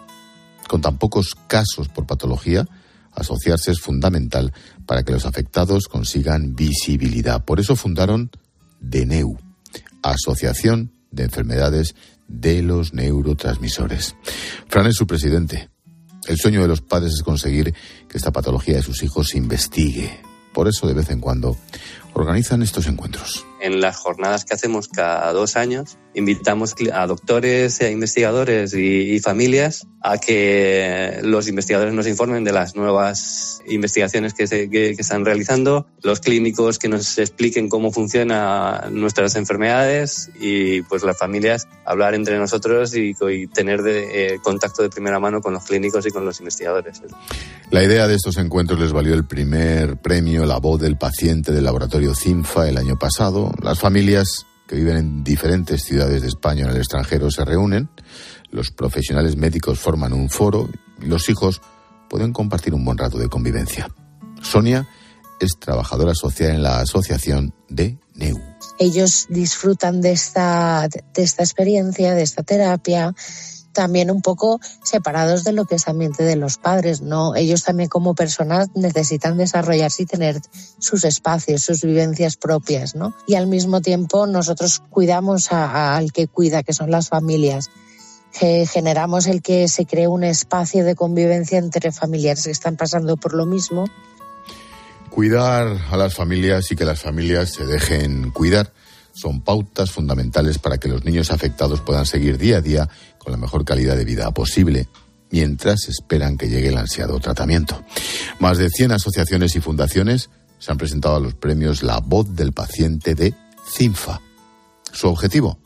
Con 0.69 0.81
tan 0.81 0.99
pocos 0.99 1.35
casos 1.47 1.89
por 1.89 2.07
patología, 2.07 2.67
asociarse 3.13 3.71
es 3.71 3.81
fundamental 3.81 4.53
para 4.87 5.05
que 5.05 5.13
los 5.13 5.25
afectados 5.25 5.89
consigan 5.89 6.55
visibilidad. 6.55 7.45
Por 7.45 7.61
eso 7.61 7.77
fundaron 7.77 8.31
DENEU, 8.81 9.39
Asociación 10.03 10.93
de 11.13 11.25
Enfermedades 11.25 11.95
de 12.29 12.63
los 12.63 12.95
neurotransmisores. 12.95 14.17
Fran 14.69 14.87
es 14.87 14.97
su 14.97 15.07
presidente. 15.07 15.71
El 16.27 16.39
sueño 16.39 16.63
de 16.63 16.69
los 16.69 16.81
padres 16.81 17.13
es 17.15 17.23
conseguir 17.23 17.75
que 18.09 18.17
esta 18.17 18.33
patología 18.33 18.77
de 18.77 18.83
sus 18.83 19.03
hijos 19.03 19.29
se 19.29 19.39
investigue. 19.39 20.21
Por 20.53 20.69
eso, 20.69 20.87
de 20.87 20.95
vez 20.95 21.11
en 21.11 21.21
cuando, 21.21 21.57
organizan 22.15 22.63
estos 22.63 22.87
encuentros. 22.87 23.45
En 23.64 23.81
las 23.81 23.96
jornadas 23.96 24.44
que 24.44 24.53
hacemos 24.53 24.88
cada 24.88 25.33
dos 25.33 25.57
años, 25.57 25.96
invitamos 26.12 26.74
a 26.92 27.07
doctores, 27.07 27.81
a 27.81 27.88
investigadores 27.90 28.74
y, 28.74 29.18
familias 29.20 29.87
a 30.03 30.18
que 30.18 31.20
los 31.22 31.48
investigadores 31.48 31.94
nos 31.94 32.07
informen 32.07 32.44
de 32.44 32.53
las 32.53 32.77
nuevas 32.77 33.62
investigaciones 33.66 34.35
que 34.35 34.46
se 34.46 34.68
que, 34.68 34.90
están 34.90 35.24
realizando, 35.24 35.87
los 36.03 36.20
clínicos 36.20 36.79
que 36.79 36.88
nos 36.88 37.16
expliquen 37.16 37.70
cómo 37.70 37.90
funcionan 37.90 38.94
nuestras 39.00 39.35
enfermedades 39.35 40.29
y 40.38 40.83
pues 40.83 41.05
las 41.05 41.16
familias 41.16 41.66
hablar 41.87 42.14
entre 42.14 42.38
nosotros 42.38 42.94
y, 42.94 43.14
tener 43.55 43.81
eh, 43.87 44.38
contacto 44.42 44.83
de 44.83 44.90
primera 44.90 45.18
mano 45.18 45.40
con 45.40 45.55
los 45.55 45.64
clínicos 45.64 46.05
y 46.07 46.11
con 46.11 46.27
los 46.27 46.38
investigadores. 46.40 47.00
La 47.70 47.83
idea 47.83 48.07
de 48.07 48.14
estos 48.14 48.37
encuentros 48.37 48.79
les 48.79 48.92
valió 48.92 49.14
el 49.14 49.24
primer 49.24 49.96
premio 49.96 50.44
La 50.44 50.59
voz 50.59 50.81
del 50.81 50.98
paciente 50.98 51.53
del 51.53 51.64
laboratorio 51.64 52.14
CINFA 52.14 52.68
el 52.68 52.77
año 52.77 52.96
pasado. 52.98 53.54
Las 53.62 53.79
familias 53.79 54.47
que 54.67 54.77
viven 54.77 54.97
en 54.97 55.25
diferentes 55.25 55.83
ciudades 55.83 56.23
de 56.23 56.29
España 56.29 56.64
o 56.64 56.69
en 56.69 56.75
el 56.75 56.79
extranjero 56.79 57.31
se 57.31 57.45
reúnen, 57.45 57.88
los 58.51 58.71
profesionales 58.71 59.37
médicos 59.37 59.79
forman 59.79 60.12
un 60.12 60.31
foro 60.31 60.71
y 61.01 61.07
los 61.07 61.29
hijos 61.29 61.61
pueden 62.09 62.33
compartir 62.33 62.75
un 62.75 62.85
buen 62.85 62.99
rato 62.99 63.19
de 63.19 63.29
convivencia. 63.29 63.88
Sonia 64.43 64.88
es 65.40 65.53
trabajadora 65.59 66.14
social 66.14 66.53
en 66.53 66.62
la 66.62 66.81
asociación 66.81 67.55
de 67.69 67.99
NEU. 68.14 68.40
Ellos 68.79 69.27
disfrutan 69.29 70.01
de 70.01 70.12
esta, 70.12 70.88
de 70.88 71.23
esta 71.23 71.43
experiencia, 71.43 72.14
de 72.14 72.23
esta 72.23 72.43
terapia, 72.43 73.14
también 73.75 74.11
un 74.11 74.23
poco 74.23 74.61
separados 74.83 75.45
de 75.45 75.53
lo 75.53 75.67
que 75.67 75.75
es 75.75 75.87
ambiente 75.87 76.23
de 76.23 76.37
los 76.37 76.57
padres, 76.57 77.03
¿no? 77.03 77.35
Ellos 77.35 77.63
también 77.63 77.91
como 77.91 78.15
personas 78.15 78.69
necesitan 78.75 79.37
desarrollarse 79.37 80.05
y 80.05 80.07
tener 80.07 80.41
sus 80.79 81.05
espacios, 81.05 81.63
sus 81.63 81.83
vivencias 81.83 82.37
propias, 82.37 82.95
¿no? 82.95 83.15
Y 83.27 83.35
al 83.35 83.47
mismo 83.47 83.83
tiempo 83.83 84.27
nosotros 84.27 84.81
cuidamos 84.89 85.53
al 85.53 86.13
que 86.13 86.27
cuida, 86.27 86.63
que 86.63 86.73
son 86.73 86.91
las 86.91 87.09
familias. 87.09 87.71
generamos 88.33 89.27
el 89.27 89.43
que 89.43 89.69
se 89.69 89.87
cree 89.87 90.09
un 90.09 90.25
espacio 90.25 90.85
de 90.85 90.97
convivencia 90.97 91.59
entre 91.59 91.93
familiares 91.93 92.45
que 92.45 92.51
están 92.51 92.77
pasando 92.77 93.17
por 93.17 93.35
lo 93.35 93.47
mismo. 93.47 93.85
Cuidar 95.11 95.79
a 95.91 95.97
las 95.97 96.15
familias 96.15 96.73
y 96.73 96.77
que 96.77 96.85
las 96.85 97.01
familias 97.01 97.53
se 97.53 97.65
dejen 97.65 98.31
cuidar 98.33 98.73
son 99.14 99.40
pautas 99.40 99.90
fundamentales 99.90 100.59
para 100.59 100.77
que 100.79 100.88
los 100.88 101.05
niños 101.05 101.31
afectados 101.31 101.81
puedan 101.81 102.05
seguir 102.05 102.37
día 102.37 102.59
a 102.59 102.61
día 102.61 102.88
con 103.18 103.33
la 103.33 103.38
mejor 103.38 103.64
calidad 103.64 103.96
de 103.96 104.05
vida 104.05 104.31
posible 104.33 104.88
mientras 105.31 105.88
esperan 105.88 106.37
que 106.37 106.48
llegue 106.48 106.68
el 106.68 106.77
ansiado 106.77 107.18
tratamiento. 107.20 107.83
Más 108.40 108.59
de 108.59 108.68
100 108.68 108.92
asociaciones 108.92 109.57
y 109.57 109.61
fundaciones 109.61 110.29
se 110.59 110.70
han 110.70 110.77
presentado 110.79 111.16
a 111.16 111.20
los 111.20 111.35
premios 111.35 111.83
La 111.83 112.00
Voz 112.00 112.37
del 112.37 112.53
Paciente 112.53 113.14
de 113.14 113.33
CINFA. 113.66 114.20
Su 114.92 115.09
objetivo, 115.09 115.59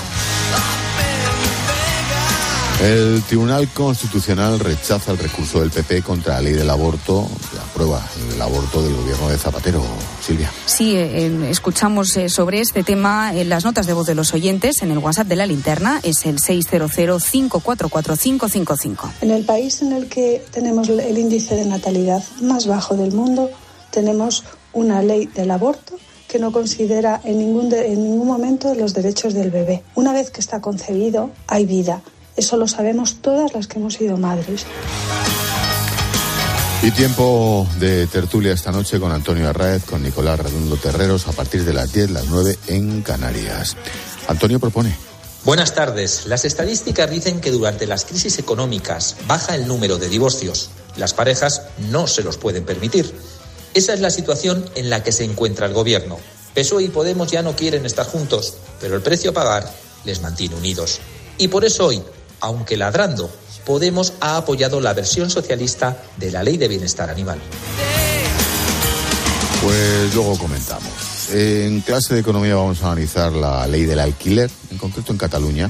El 2.83 3.23
Tribunal 3.23 3.67
Constitucional 3.69 4.59
rechaza 4.59 5.11
el 5.11 5.17
recurso 5.17 5.59
del 5.59 5.71
PP 5.71 6.03
contra 6.03 6.35
la 6.35 6.41
ley 6.41 6.53
del 6.53 6.69
aborto 6.69 7.27
y 7.51 7.57
aprueba 7.57 8.07
el 8.31 8.39
aborto 8.39 8.83
del 8.83 8.95
gobierno 8.95 9.29
de 9.29 9.39
Zapatero. 9.39 9.83
Silvia. 10.21 10.51
Sí, 10.67 10.95
eh, 10.95 11.49
escuchamos 11.49 12.15
eh, 12.15 12.29
sobre 12.29 12.61
este 12.61 12.83
tema 12.83 13.33
en 13.33 13.49
las 13.49 13.65
notas 13.65 13.87
de 13.87 13.93
voz 13.93 14.05
de 14.05 14.13
los 14.13 14.35
oyentes 14.35 14.83
en 14.83 14.91
el 14.91 14.99
WhatsApp 14.99 15.25
de 15.25 15.35
la 15.35 15.47
linterna. 15.47 15.99
Es 16.03 16.27
el 16.27 16.37
600-544-555. 16.37 19.13
En 19.21 19.31
el 19.31 19.45
país 19.45 19.81
en 19.81 19.93
el 19.93 20.07
que 20.07 20.45
tenemos 20.51 20.89
el 20.89 21.17
índice 21.17 21.55
de 21.55 21.65
natalidad 21.65 22.23
más 22.39 22.67
bajo 22.67 22.95
del 22.95 23.13
mundo, 23.13 23.49
tenemos 23.91 24.43
una 24.73 25.01
ley 25.01 25.25
del 25.27 25.51
aborto 25.51 25.97
que 26.27 26.39
no 26.39 26.51
considera 26.51 27.19
en 27.23 27.39
ningún, 27.39 27.73
en 27.73 28.03
ningún 28.03 28.27
momento 28.27 28.73
los 28.75 28.93
derechos 28.93 29.33
del 29.33 29.49
bebé. 29.49 29.83
Una 29.95 30.13
vez 30.13 30.29
que 30.29 30.39
está 30.39 30.61
concebido, 30.61 31.31
hay 31.47 31.65
vida. 31.65 32.01
Eso 32.37 32.55
lo 32.55 32.67
sabemos 32.67 33.17
todas 33.21 33.53
las 33.53 33.67
que 33.67 33.79
hemos 33.79 33.95
sido 33.95 34.15
madres. 34.17 34.65
Y 36.81 36.91
tiempo 36.91 37.67
de 37.79 38.07
tertulia 38.07 38.53
esta 38.53 38.71
noche 38.71 38.99
con 38.99 39.11
Antonio 39.11 39.49
Arraez, 39.49 39.83
con 39.83 40.01
Nicolás 40.01 40.39
Redondo 40.39 40.77
Terreros 40.77 41.27
a 41.27 41.33
partir 41.33 41.65
de 41.65 41.73
las 41.73 41.91
10, 41.91 42.11
las 42.11 42.27
9 42.27 42.57
en 42.67 43.01
Canarias. 43.01 43.75
Antonio 44.29 44.59
propone. 44.59 44.95
Buenas 45.43 45.73
tardes. 45.73 46.25
Las 46.27 46.45
estadísticas 46.45 47.09
dicen 47.09 47.41
que 47.41 47.51
durante 47.51 47.87
las 47.87 48.05
crisis 48.05 48.39
económicas 48.39 49.17
baja 49.27 49.55
el 49.55 49.67
número 49.67 49.97
de 49.97 50.07
divorcios. 50.07 50.69
Las 50.95 51.13
parejas 51.13 51.63
no 51.89 52.07
se 52.07 52.23
los 52.23 52.37
pueden 52.37 52.65
permitir. 52.65 53.13
Esa 53.73 53.93
es 53.93 53.99
la 53.99 54.09
situación 54.09 54.67
en 54.75 54.89
la 54.89 55.03
que 55.03 55.11
se 55.11 55.23
encuentra 55.23 55.67
el 55.67 55.73
gobierno. 55.73 56.17
PSOE 56.55 56.83
y 56.83 56.87
Podemos 56.89 57.31
ya 57.31 57.43
no 57.43 57.55
quieren 57.55 57.85
estar 57.85 58.05
juntos, 58.05 58.55
pero 58.81 58.95
el 58.95 59.01
precio 59.01 59.31
a 59.31 59.33
pagar 59.33 59.71
les 60.05 60.21
mantiene 60.21 60.55
unidos. 60.55 60.99
Y 61.37 61.47
por 61.49 61.65
eso 61.65 61.85
hoy, 61.85 62.01
aunque 62.39 62.77
ladrando, 62.77 63.29
Podemos 63.65 64.13
ha 64.19 64.37
apoyado 64.37 64.81
la 64.81 64.93
versión 64.93 65.29
socialista 65.29 66.01
de 66.17 66.31
la 66.31 66.41
Ley 66.41 66.57
de 66.57 66.67
Bienestar 66.67 67.09
Animal. 67.09 67.39
Pues 69.61 70.15
luego 70.15 70.37
comentamos. 70.39 71.29
En 71.31 71.81
clase 71.81 72.15
de 72.15 72.21
economía 72.21 72.55
vamos 72.55 72.81
a 72.81 72.87
analizar 72.87 73.31
la 73.31 73.67
ley 73.67 73.85
del 73.85 73.99
alquiler, 73.99 74.49
en 74.71 74.77
concreto 74.79 75.11
en 75.11 75.19
Cataluña, 75.19 75.69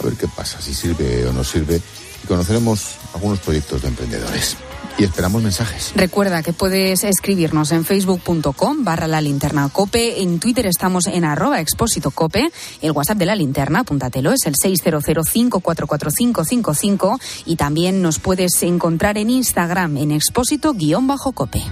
a 0.00 0.02
ver 0.02 0.14
qué 0.14 0.26
pasa, 0.26 0.60
si 0.60 0.74
sirve 0.74 1.24
o 1.26 1.32
no 1.32 1.44
sirve, 1.44 1.80
y 2.26 2.28
conoceremos 2.28 2.96
algunos 3.14 3.38
proyectos 3.38 3.80
de 3.82 3.88
emprendedores. 3.88 4.56
Y 4.98 5.04
esperamos 5.04 5.42
mensajes. 5.42 5.92
Recuerda 5.94 6.42
que 6.42 6.54
puedes 6.54 7.04
escribirnos 7.04 7.70
en 7.70 7.84
facebook.com 7.84 8.82
barra 8.82 9.06
la 9.06 9.20
linterna 9.20 9.68
cope. 9.68 10.22
En 10.22 10.40
Twitter 10.40 10.66
estamos 10.66 11.06
en 11.06 11.24
arroba 11.24 11.60
expósito 11.60 12.10
cope. 12.10 12.50
El 12.80 12.92
WhatsApp 12.92 13.18
de 13.18 13.26
la 13.26 13.36
linterna, 13.36 13.80
apúntatelo, 13.80 14.32
es 14.32 14.46
el 14.46 14.54
600544555 14.54 17.20
y 17.44 17.56
también 17.56 18.00
nos 18.00 18.18
puedes 18.18 18.62
encontrar 18.62 19.18
en 19.18 19.28
Instagram 19.28 19.98
en 19.98 20.12
expósito 20.12 20.72
guion 20.72 21.06
bajo 21.06 21.32
cope. 21.32 21.62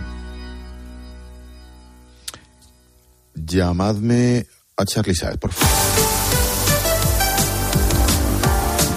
Llamadme 3.34 4.46
a 4.76 4.84
Charlie 4.84 5.14
Saez, 5.14 5.38
por 5.38 5.52
favor. 5.52 5.83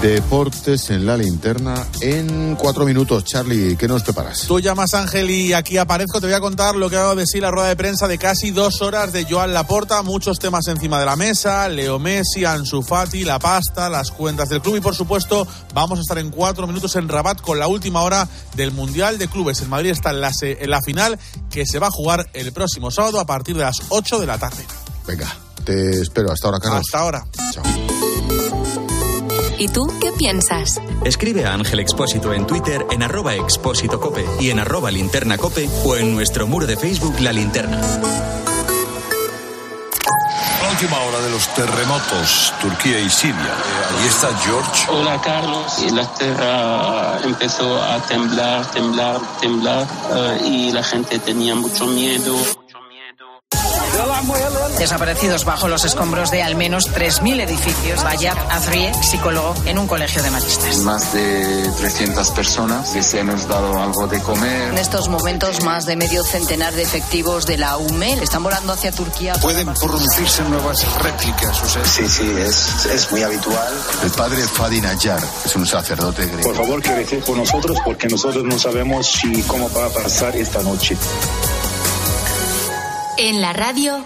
Deportes 0.01 0.91
en 0.91 1.07
la 1.07 1.17
linterna 1.17 1.87
en 2.01 2.55
cuatro 2.55 2.85
minutos. 2.85 3.23
Charlie, 3.23 3.75
¿qué 3.75 3.87
nos 3.87 4.03
preparas? 4.03 4.41
Tú 4.47 4.59
llamas 4.59 4.93
Ángel 4.93 5.31
y 5.31 5.53
aquí 5.53 5.77
aparezco. 5.77 6.21
Te 6.21 6.27
voy 6.27 6.35
a 6.35 6.39
contar 6.39 6.75
lo 6.75 6.87
que 6.87 6.97
ha 6.97 6.99
dado 6.99 7.15
de 7.15 7.25
sí 7.25 7.39
la 7.39 7.49
rueda 7.49 7.67
de 7.67 7.75
prensa 7.75 8.07
de 8.07 8.19
casi 8.19 8.51
dos 8.51 8.83
horas 8.83 9.11
de 9.11 9.25
Joan 9.25 9.55
Laporta. 9.55 10.03
Muchos 10.03 10.37
temas 10.37 10.67
encima 10.67 10.99
de 10.99 11.07
la 11.07 11.15
mesa. 11.15 11.67
Leo 11.67 11.97
Messi, 11.97 12.45
Ansu 12.45 12.83
Fati, 12.83 13.23
la 13.23 13.39
pasta, 13.39 13.89
las 13.89 14.11
cuentas 14.11 14.49
del 14.49 14.61
club 14.61 14.75
y 14.75 14.81
por 14.81 14.93
supuesto 14.93 15.47
vamos 15.73 15.97
a 15.97 16.01
estar 16.01 16.19
en 16.19 16.29
cuatro 16.29 16.67
minutos 16.67 16.95
en 16.95 17.09
Rabat 17.09 17.41
con 17.41 17.57
la 17.57 17.67
última 17.67 18.03
hora 18.03 18.27
del 18.55 18.71
Mundial 18.71 19.17
de 19.17 19.27
Clubes. 19.27 19.61
El 19.61 19.69
Madrid 19.69 19.89
está 19.89 20.11
en 20.11 20.21
la, 20.21 20.31
en 20.41 20.69
la 20.69 20.81
final 20.83 21.17
que 21.49 21.65
se 21.65 21.79
va 21.79 21.87
a 21.87 21.91
jugar 21.91 22.29
el 22.33 22.51
próximo 22.51 22.91
sábado 22.91 23.19
a 23.19 23.25
partir 23.25 23.57
de 23.57 23.63
las 23.63 23.81
8 23.89 24.19
de 24.19 24.27
la 24.27 24.37
tarde. 24.37 24.63
Venga, 25.07 25.35
te 25.63 26.01
espero. 26.01 26.31
Hasta 26.31 26.47
ahora, 26.47 26.59
Carlos. 26.59 26.83
Hasta 26.85 26.99
ahora. 26.99 27.25
Chao. 27.51 28.06
¿Y 29.59 29.69
tú 29.69 29.87
qué 29.99 30.11
piensas? 30.11 30.79
Escribe 31.03 31.45
a 31.45 31.53
Ángel 31.53 31.79
Expósito 31.79 32.31
en 32.31 32.45
Twitter 32.45 32.85
en 32.91 33.01
arroba 33.01 33.33
expósito 33.33 33.99
cope 33.99 34.23
y 34.39 34.51
en 34.51 34.59
arroba 34.59 34.91
linterna 34.91 35.37
cope 35.37 35.67
o 35.83 35.95
en 35.95 36.13
nuestro 36.13 36.45
muro 36.45 36.67
de 36.67 36.77
Facebook 36.77 37.19
La 37.21 37.33
Linterna. 37.33 37.81
La 40.61 40.69
última 40.69 40.99
hora 40.99 41.19
de 41.21 41.31
los 41.31 41.47
terremotos, 41.55 42.53
Turquía 42.61 42.99
y 42.99 43.09
Siria. 43.09 43.35
Eh, 43.35 43.99
ahí 43.99 44.07
está 44.07 44.29
George. 44.45 44.91
Hola 44.91 45.19
Carlos, 45.23 45.79
y 45.79 45.89
la 45.89 46.13
tierra 46.13 47.19
empezó 47.23 47.81
a 47.81 47.99
temblar, 48.05 48.69
temblar, 48.71 49.19
temblar 49.41 49.87
eh, 50.13 50.39
y 50.45 50.71
la 50.71 50.83
gente 50.83 51.17
tenía 51.17 51.55
mucho 51.55 51.87
miedo. 51.87 52.35
Desaparecidos 54.79 55.43
bajo 55.43 55.67
los 55.67 55.85
escombros 55.85 56.29
de 56.29 56.43
al 56.43 56.55
menos 56.55 56.91
3.000 56.93 57.41
edificios. 57.41 58.03
Bayar 58.03 58.37
Azrie, 58.51 58.93
psicólogo 59.01 59.55
en 59.65 59.79
un 59.79 59.87
colegio 59.87 60.21
de 60.21 60.29
maristas. 60.29 60.77
Más 60.79 61.13
de 61.13 61.71
300 61.77 62.31
personas 62.31 62.89
que 62.89 63.01
se 63.01 63.23
nos 63.23 63.47
dado 63.47 63.81
algo 63.81 64.07
de 64.07 64.21
comer. 64.21 64.69
En 64.69 64.77
estos 64.77 65.09
momentos, 65.09 65.63
más 65.63 65.85
de 65.85 65.95
medio 65.95 66.23
centenar 66.23 66.73
de 66.73 66.83
efectivos 66.83 67.45
de 67.45 67.57
la 67.57 67.77
UME 67.77 68.13
están 68.21 68.43
volando 68.43 68.73
hacia 68.73 68.91
Turquía. 68.91 69.33
Pueden 69.41 69.73
producirse 69.73 70.43
nuevas 70.43 70.85
réplicas. 71.01 71.61
O 71.63 71.67
sea, 71.67 71.83
sí, 71.83 72.07
sí, 72.07 72.31
es, 72.37 72.85
es 72.85 73.11
muy 73.11 73.23
habitual. 73.23 73.73
El 74.03 74.11
padre 74.11 74.43
Fadi 74.43 74.81
Nayar 74.81 75.21
es 75.43 75.55
un 75.55 75.65
sacerdote 75.65 76.25
griego. 76.25 76.43
Por 76.43 76.55
favor, 76.55 76.81
que 76.81 76.95
recen 76.95 77.21
por 77.21 77.35
nosotros 77.35 77.77
porque 77.83 78.07
nosotros 78.07 78.43
no 78.43 78.57
sabemos 78.59 79.07
si 79.07 79.41
cómo 79.43 79.69
va 79.73 79.87
a 79.87 79.89
pasar 79.89 80.35
esta 80.35 80.61
noche. 80.61 80.95
En 83.17 83.41
la 83.41 83.51
radio, 83.51 84.05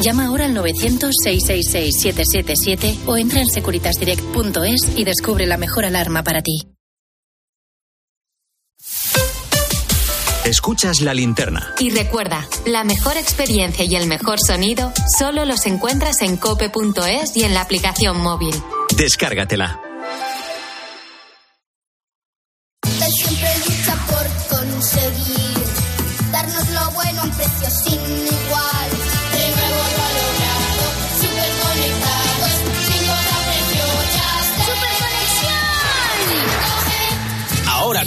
Llama 0.00 0.26
ahora 0.26 0.46
al 0.46 0.56
900-666-777 0.56 3.06
o 3.06 3.16
entra 3.16 3.40
en 3.40 3.48
securitasdirect.es 3.48 4.96
y 4.96 5.04
descubre 5.04 5.46
la 5.46 5.56
mejor 5.56 5.84
alarma 5.84 6.22
para 6.22 6.42
ti. 6.42 6.62
Escuchas 10.44 11.00
la 11.02 11.12
linterna. 11.12 11.74
Y 11.78 11.90
recuerda, 11.90 12.48
la 12.66 12.82
mejor 12.82 13.16
experiencia 13.16 13.84
y 13.84 13.94
el 13.94 14.06
mejor 14.06 14.38
sonido 14.44 14.92
solo 15.18 15.44
los 15.44 15.66
encuentras 15.66 16.22
en 16.22 16.38
cope.es 16.38 17.36
y 17.36 17.44
en 17.44 17.54
la 17.54 17.60
aplicación 17.60 18.20
móvil. 18.20 18.54
Descárgatela. 18.96 19.89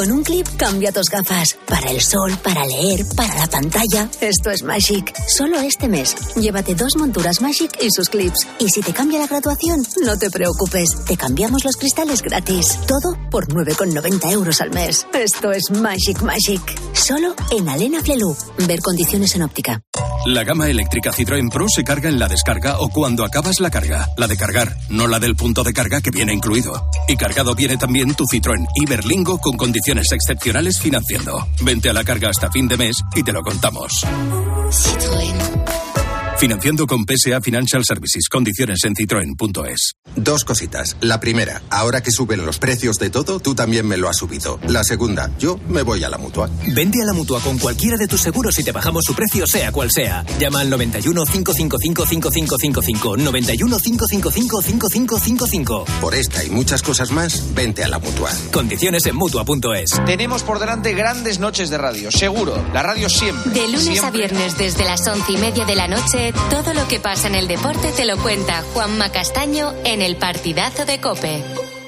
Con 0.00 0.12
un 0.12 0.22
clip 0.22 0.46
cambia 0.56 0.92
tus 0.92 1.10
gafas. 1.10 1.58
Para 1.66 1.90
el 1.90 2.00
sol, 2.00 2.32
para 2.42 2.64
leer, 2.64 3.04
para 3.14 3.34
la 3.34 3.46
pantalla. 3.48 4.08
Esto 4.22 4.48
es 4.50 4.62
Magic. 4.62 5.12
Solo 5.28 5.60
este 5.60 5.88
mes. 5.88 6.16
Llévate 6.36 6.74
dos 6.74 6.96
monturas 6.96 7.42
Magic 7.42 7.70
y 7.82 7.90
sus 7.90 8.08
clips. 8.08 8.46
Y 8.58 8.70
si 8.70 8.80
te 8.80 8.94
cambia 8.94 9.18
la 9.18 9.26
graduación, 9.26 9.82
no 10.02 10.16
te 10.16 10.30
preocupes. 10.30 11.04
Te 11.06 11.18
cambiamos 11.18 11.66
los 11.66 11.76
cristales 11.76 12.22
gratis. 12.22 12.78
Todo 12.86 13.18
por 13.30 13.48
9,90 13.48 14.32
euros 14.32 14.62
al 14.62 14.70
mes. 14.70 15.06
Esto 15.12 15.52
es 15.52 15.70
Magic 15.70 16.22
Magic. 16.22 16.62
Solo 16.94 17.34
en 17.50 17.68
Alena 17.68 18.00
Flelu. 18.00 18.34
Ver 18.66 18.80
condiciones 18.80 19.34
en 19.34 19.42
óptica. 19.42 19.82
La 20.24 20.44
gama 20.44 20.68
eléctrica 20.68 21.12
Citroën 21.12 21.50
Pro 21.50 21.66
se 21.68 21.84
carga 21.84 22.08
en 22.08 22.18
la 22.18 22.28
descarga 22.28 22.78
o 22.80 22.88
cuando 22.88 23.24
acabas 23.24 23.60
la 23.60 23.70
carga. 23.70 24.08
La 24.16 24.26
de 24.26 24.36
cargar, 24.36 24.76
no 24.88 25.06
la 25.06 25.18
del 25.18 25.36
punto 25.36 25.62
de 25.62 25.72
carga 25.72 26.00
que 26.00 26.10
viene 26.10 26.32
incluido. 26.32 26.88
Y 27.08 27.16
cargado 27.16 27.54
viene 27.54 27.76
también 27.76 28.14
tu 28.14 28.24
Citroën 28.24 28.66
Iberlingo 28.82 29.38
con 29.38 29.56
condiciones 29.56 29.89
excepcionales 29.98 30.78
financiando. 30.80 31.46
Vente 31.62 31.90
a 31.90 31.92
la 31.92 32.04
carga 32.04 32.30
hasta 32.30 32.50
fin 32.50 32.68
de 32.68 32.76
mes 32.76 33.02
y 33.14 33.22
te 33.22 33.32
lo 33.32 33.42
contamos. 33.42 34.06
Financiando 36.40 36.86
con 36.86 37.04
PSA 37.04 37.42
Financial 37.42 37.82
Services. 37.84 38.26
Condiciones 38.30 38.78
en 38.84 38.96
citroen.es. 38.96 39.92
Dos 40.16 40.46
cositas. 40.46 40.96
La 41.02 41.20
primera, 41.20 41.60
ahora 41.68 42.02
que 42.02 42.10
suben 42.10 42.46
los 42.46 42.58
precios 42.58 42.96
de 42.96 43.10
todo, 43.10 43.40
tú 43.40 43.54
también 43.54 43.86
me 43.86 43.98
lo 43.98 44.08
has 44.08 44.16
subido. 44.16 44.58
La 44.66 44.82
segunda, 44.82 45.30
yo 45.38 45.60
me 45.68 45.82
voy 45.82 46.02
a 46.02 46.08
la 46.08 46.16
mutua. 46.16 46.48
Vente 46.74 47.02
a 47.02 47.04
la 47.04 47.12
mutua 47.12 47.40
con 47.42 47.58
cualquiera 47.58 47.98
de 47.98 48.08
tus 48.08 48.22
seguros 48.22 48.58
y 48.58 48.64
te 48.64 48.72
bajamos 48.72 49.04
su 49.04 49.14
precio, 49.14 49.46
sea 49.46 49.70
cual 49.70 49.90
sea. 49.90 50.24
Llama 50.38 50.60
al 50.60 50.70
91 50.70 51.26
555 51.26 52.06
5555. 52.06 53.16
91 53.18 53.78
555 53.78 54.62
5555. 54.62 55.84
Por 56.00 56.14
esta 56.14 56.42
y 56.42 56.48
muchas 56.48 56.82
cosas 56.82 57.10
más, 57.10 57.52
vente 57.54 57.84
a 57.84 57.88
la 57.88 57.98
mutua. 57.98 58.30
Condiciones 58.50 59.04
en 59.04 59.14
mutua.es. 59.14 59.90
Tenemos 60.06 60.42
por 60.42 60.58
delante 60.58 60.94
grandes 60.94 61.38
noches 61.38 61.68
de 61.68 61.76
radio, 61.76 62.10
seguro. 62.10 62.66
La 62.72 62.82
radio 62.82 63.10
siempre. 63.10 63.52
De 63.52 63.66
lunes 63.66 63.82
siempre. 63.82 64.08
a 64.08 64.10
viernes 64.10 64.56
desde 64.56 64.84
las 64.86 65.06
once 65.06 65.32
y 65.32 65.36
media 65.36 65.66
de 65.66 65.76
la 65.76 65.86
noche, 65.86 66.29
todo 66.32 66.74
lo 66.74 66.86
que 66.88 67.00
pasa 67.00 67.28
en 67.28 67.34
el 67.34 67.48
deporte 67.48 67.92
te 67.92 68.04
lo 68.04 68.16
cuenta 68.18 68.62
Juanma 68.74 69.10
Castaño 69.10 69.74
en 69.84 70.02
el 70.02 70.16
partidazo 70.16 70.84
de 70.84 71.00
Cope. 71.00 71.79